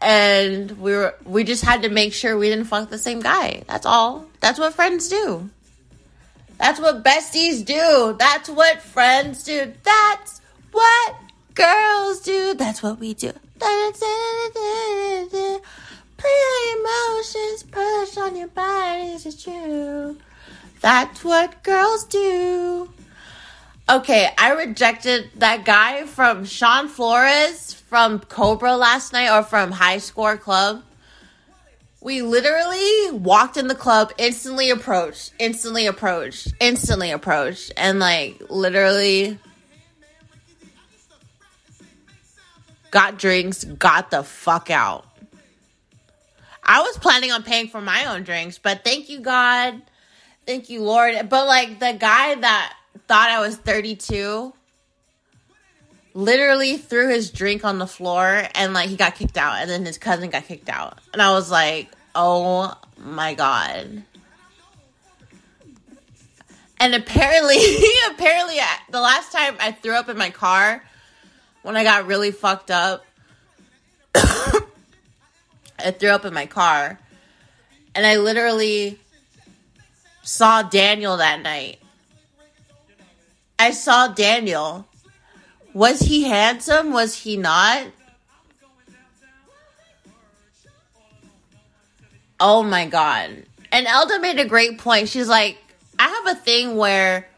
and 0.00 0.70
we 0.72 0.92
were 0.92 1.14
we 1.24 1.44
just 1.44 1.64
had 1.64 1.82
to 1.82 1.88
make 1.88 2.12
sure 2.12 2.36
we 2.36 2.48
didn't 2.48 2.64
fuck 2.64 2.90
the 2.90 2.98
same 2.98 3.20
guy. 3.20 3.62
That's 3.68 3.86
all. 3.86 4.26
That's 4.40 4.58
what 4.58 4.74
friends 4.74 5.08
do. 5.08 5.50
That's 6.58 6.80
what 6.80 7.02
besties 7.02 7.64
do. 7.64 8.16
That's 8.18 8.48
what 8.48 8.80
friends 8.80 9.44
do. 9.44 9.72
That's 9.82 10.40
what 10.70 11.16
girls 11.54 12.20
do. 12.20 12.54
That's 12.54 12.82
what 12.82 12.98
we 12.98 13.14
do. 13.14 13.32
Play 16.16 16.74
emotions, 16.76 17.64
push 17.64 18.16
on 18.16 18.36
your 18.36 18.48
bodies, 18.48 19.26
it's 19.26 19.42
true. 19.42 20.16
That's 20.82 21.24
what 21.24 21.62
girls 21.62 22.04
do. 22.04 22.92
Okay, 23.88 24.28
I 24.36 24.52
rejected 24.52 25.30
that 25.36 25.64
guy 25.64 26.06
from 26.06 26.44
Sean 26.44 26.88
Flores 26.88 27.72
from 27.72 28.18
Cobra 28.18 28.76
last 28.76 29.12
night 29.12 29.30
or 29.30 29.42
from 29.44 29.70
High 29.70 29.98
Score 29.98 30.36
Club. 30.36 30.82
We 32.00 32.22
literally 32.22 33.12
walked 33.12 33.56
in 33.56 33.68
the 33.68 33.76
club, 33.76 34.12
instantly 34.18 34.70
approached, 34.70 35.32
instantly 35.38 35.86
approached, 35.86 36.52
instantly 36.58 37.12
approached, 37.12 37.72
and 37.76 38.00
like 38.00 38.42
literally 38.50 39.38
got 42.90 43.18
drinks, 43.18 43.62
got 43.62 44.10
the 44.10 44.24
fuck 44.24 44.68
out. 44.68 45.06
I 46.64 46.80
was 46.82 46.98
planning 46.98 47.30
on 47.30 47.44
paying 47.44 47.68
for 47.68 47.80
my 47.80 48.06
own 48.06 48.24
drinks, 48.24 48.58
but 48.58 48.82
thank 48.82 49.08
you, 49.08 49.20
God. 49.20 49.80
Thank 50.46 50.70
you, 50.70 50.82
Lord. 50.82 51.14
But 51.28 51.46
like 51.46 51.78
the 51.78 51.96
guy 51.98 52.34
that 52.34 52.74
thought 53.06 53.30
I 53.30 53.40
was 53.40 53.56
32 53.56 54.52
literally 56.14 56.76
threw 56.76 57.08
his 57.08 57.30
drink 57.30 57.64
on 57.64 57.78
the 57.78 57.86
floor 57.86 58.42
and 58.54 58.74
like 58.74 58.88
he 58.88 58.96
got 58.96 59.14
kicked 59.14 59.38
out 59.38 59.60
and 59.60 59.70
then 59.70 59.86
his 59.86 59.98
cousin 59.98 60.30
got 60.30 60.44
kicked 60.44 60.68
out. 60.68 60.98
And 61.12 61.22
I 61.22 61.32
was 61.32 61.50
like, 61.50 61.90
"Oh 62.14 62.76
my 62.98 63.34
god." 63.34 64.02
And 66.80 66.94
apparently 66.94 67.56
apparently 68.10 68.56
the 68.90 69.00
last 69.00 69.32
time 69.32 69.56
I 69.60 69.72
threw 69.72 69.94
up 69.94 70.08
in 70.08 70.18
my 70.18 70.30
car 70.30 70.82
when 71.62 71.76
I 71.76 71.84
got 71.84 72.06
really 72.06 72.32
fucked 72.32 72.72
up 72.72 73.04
I 74.14 75.92
threw 75.92 76.10
up 76.10 76.24
in 76.24 76.34
my 76.34 76.46
car 76.46 76.98
and 77.94 78.04
I 78.04 78.16
literally 78.16 78.98
saw 80.22 80.62
Daniel 80.62 81.18
that 81.18 81.42
night. 81.42 81.78
I 83.58 83.72
saw 83.72 84.08
Daniel. 84.08 84.86
Was 85.74 86.00
he 86.00 86.24
handsome? 86.24 86.92
Was 86.92 87.16
he 87.16 87.36
not? 87.36 87.86
Oh 92.40 92.62
my 92.62 92.86
god. 92.86 93.44
And 93.70 93.86
Elda 93.86 94.18
made 94.20 94.38
a 94.38 94.46
great 94.46 94.78
point. 94.78 95.08
She's 95.08 95.28
like, 95.28 95.58
I 95.98 96.08
have 96.08 96.36
a 96.36 96.40
thing 96.40 96.76
where 96.76 97.28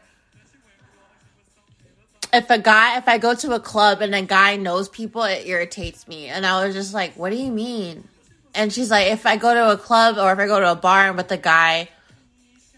if 2.33 2.49
a 2.49 2.57
guy, 2.57 2.97
if 2.97 3.07
I 3.07 3.17
go 3.17 3.35
to 3.35 3.53
a 3.53 3.59
club 3.59 4.01
and 4.01 4.13
a 4.15 4.23
guy 4.23 4.57
knows 4.57 4.89
people, 4.89 5.23
it 5.23 5.45
irritates 5.45 6.07
me. 6.07 6.27
And 6.27 6.45
I 6.45 6.65
was 6.65 6.73
just 6.73 6.93
like, 6.93 7.13
what 7.15 7.29
do 7.29 7.37
you 7.37 7.51
mean? 7.51 8.07
And 8.53 8.73
she's 8.73 8.89
like, 8.89 9.11
if 9.11 9.25
I 9.25 9.37
go 9.37 9.53
to 9.53 9.71
a 9.71 9.77
club 9.77 10.17
or 10.17 10.31
if 10.33 10.39
I 10.39 10.47
go 10.47 10.59
to 10.59 10.71
a 10.71 10.75
bar 10.75 11.07
and 11.07 11.17
with 11.17 11.31
a 11.31 11.37
guy 11.37 11.89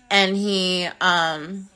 and 0.09 0.35
he, 0.35 0.87
um, 1.01 1.67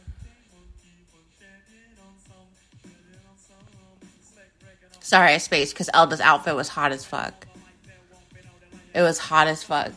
sorry, 5.00 5.34
I 5.34 5.38
spaced 5.38 5.74
because 5.74 5.90
Elda's 5.94 6.22
outfit 6.22 6.56
was 6.56 6.70
hot 6.70 6.92
as 6.92 7.04
fuck. 7.06 7.48
It 8.94 9.02
was 9.02 9.18
hot 9.18 9.48
as 9.48 9.64
fuck. 9.64 9.92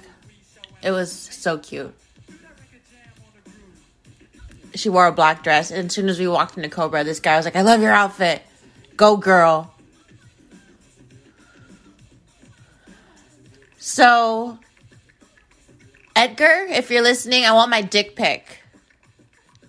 It 0.82 0.90
was 0.90 1.10
so 1.12 1.58
cute. 1.58 1.94
She 4.74 4.88
wore 4.88 5.06
a 5.06 5.12
black 5.12 5.44
dress, 5.44 5.70
and 5.70 5.86
as 5.86 5.92
soon 5.92 6.08
as 6.08 6.18
we 6.18 6.26
walked 6.26 6.56
into 6.56 6.68
Cobra, 6.68 7.04
this 7.04 7.20
guy 7.20 7.36
was 7.36 7.44
like, 7.44 7.56
I 7.56 7.62
love 7.62 7.80
your 7.80 7.92
outfit. 7.92 8.42
Go, 8.96 9.16
girl. 9.16 9.72
So, 13.78 14.58
Edgar, 16.16 16.66
if 16.68 16.90
you're 16.90 17.02
listening, 17.02 17.44
I 17.44 17.52
want 17.52 17.70
my 17.70 17.82
dick 17.82 18.16
pic. 18.16 18.60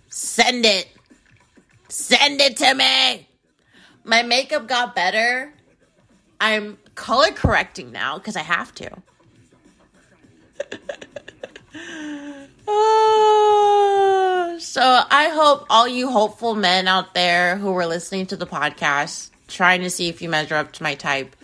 Send 0.09 0.65
it. 0.65 0.87
Send 1.89 2.41
it 2.41 2.57
to 2.57 2.73
me. 2.73 3.27
My 4.03 4.23
makeup 4.23 4.67
got 4.67 4.95
better. 4.95 5.53
I'm 6.39 6.77
color 6.93 7.31
correcting 7.31 7.91
now 7.91 8.17
because 8.17 8.35
I 8.35 8.41
have 8.41 8.73
to. 8.75 8.89
So 14.75 14.81
I 14.81 15.29
hope 15.29 15.65
all 15.69 15.87
you 15.87 16.09
hopeful 16.09 16.55
men 16.55 16.87
out 16.87 17.13
there 17.13 17.57
who 17.57 17.71
were 17.71 17.85
listening 17.85 18.25
to 18.27 18.35
the 18.37 18.47
podcast, 18.47 19.29
trying 19.47 19.81
to 19.81 19.89
see 19.89 20.09
if 20.09 20.21
you 20.21 20.29
measure 20.29 20.55
up 20.55 20.71
to 20.73 20.83
my 20.83 20.95
type, 20.95 21.35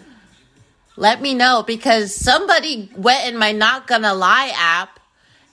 let 1.02 1.20
me 1.20 1.34
know 1.34 1.64
because 1.66 2.14
somebody 2.14 2.88
went 2.95 3.28
in 3.28 3.36
my 3.36 3.54
Not 3.54 3.88
Gonna 3.88 4.14
Lie 4.14 4.54
app 4.56 4.99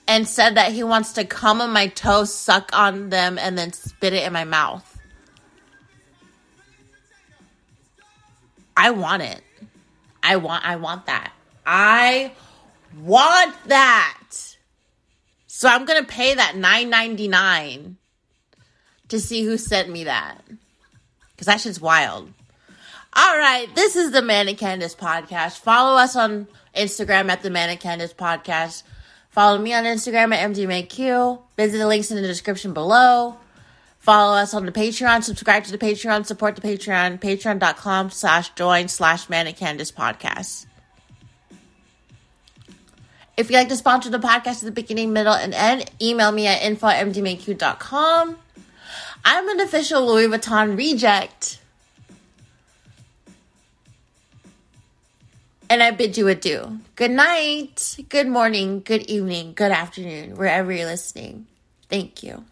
and 0.07 0.27
said 0.27 0.57
that 0.57 0.73
he 0.73 0.83
wants 0.83 1.13
to 1.13 1.25
come 1.25 1.59
on 1.59 1.71
my 1.71 1.87
toes, 1.87 2.31
suck 2.31 2.69
on 2.71 3.09
them, 3.09 3.39
and 3.39 3.57
then 3.57 3.73
spit 3.73 4.13
it 4.13 4.27
in 4.27 4.31
my 4.31 4.43
mouth. 4.43 4.99
I 8.77 8.91
want 8.91 9.23
it. 9.23 9.41
I 10.21 10.35
want 10.35 10.63
I 10.67 10.75
want 10.75 11.07
that. 11.07 11.33
I 11.65 12.33
want 13.01 13.55
that. 13.69 14.55
So 15.47 15.67
I'm 15.67 15.85
gonna 15.85 16.03
pay 16.03 16.35
that 16.35 16.57
nine 16.57 16.91
ninety 16.91 17.27
nine 17.27 17.97
to 19.07 19.19
see 19.19 19.43
who 19.43 19.57
sent 19.57 19.89
me 19.89 20.03
that. 20.03 20.43
Cause 21.39 21.47
that 21.47 21.59
shit's 21.59 21.81
wild. 21.81 22.31
All 23.15 23.37
right, 23.37 23.67
this 23.75 23.95
is 23.95 24.11
the 24.11 24.21
Manic 24.21 24.57
Candice 24.57 24.95
podcast. 24.95 25.59
Follow 25.59 25.97
us 25.97 26.15
on 26.15 26.47
Instagram 26.75 27.29
at 27.29 27.41
the 27.41 27.49
Manic 27.49 27.79
Candice 27.79 28.13
podcast. 28.13 28.83
Follow 29.29 29.57
me 29.57 29.73
on 29.73 29.83
Instagram 29.83 30.33
at 30.33 30.49
MDMAQ. 30.51 31.41
Visit 31.57 31.77
the 31.77 31.87
links 31.87 32.11
in 32.11 32.17
the 32.21 32.27
description 32.27 32.73
below. 32.73 33.37
Follow 33.99 34.35
us 34.37 34.53
on 34.53 34.65
the 34.65 34.71
Patreon. 34.71 35.23
Subscribe 35.23 35.63
to 35.65 35.71
the 35.71 35.77
Patreon. 35.77 36.25
Support 36.25 36.55
the 36.55 36.61
Patreon. 36.61 37.19
Patreon.com 37.19 38.09
slash 38.11 38.49
join 38.55 38.87
slash 38.87 39.27
Manic 39.29 39.57
Candice 39.57 39.93
podcast. 39.93 40.65
If 43.37 43.49
you'd 43.49 43.57
like 43.57 43.69
to 43.69 43.75
sponsor 43.75 44.09
the 44.09 44.19
podcast 44.19 44.57
at 44.57 44.61
the 44.61 44.71
beginning, 44.71 45.13
middle, 45.13 45.33
and 45.33 45.53
end, 45.53 45.89
email 46.01 46.31
me 46.31 46.45
at 46.47 46.61
info 46.61 46.87
at 46.87 47.05
mdmaq.com. 47.05 48.37
I'm 49.25 49.49
an 49.49 49.59
official 49.61 50.05
Louis 50.05 50.27
Vuitton 50.27 50.77
reject. 50.77 51.58
And 55.69 55.83
I 55.83 55.91
bid 55.91 56.17
you 56.17 56.27
adieu. 56.27 56.79
Good 56.95 57.11
night, 57.11 57.97
good 58.09 58.27
morning, 58.27 58.81
good 58.83 59.03
evening, 59.03 59.53
good 59.53 59.71
afternoon, 59.71 60.35
wherever 60.35 60.71
you're 60.71 60.87
listening. 60.87 61.45
Thank 61.89 62.23
you. 62.23 62.43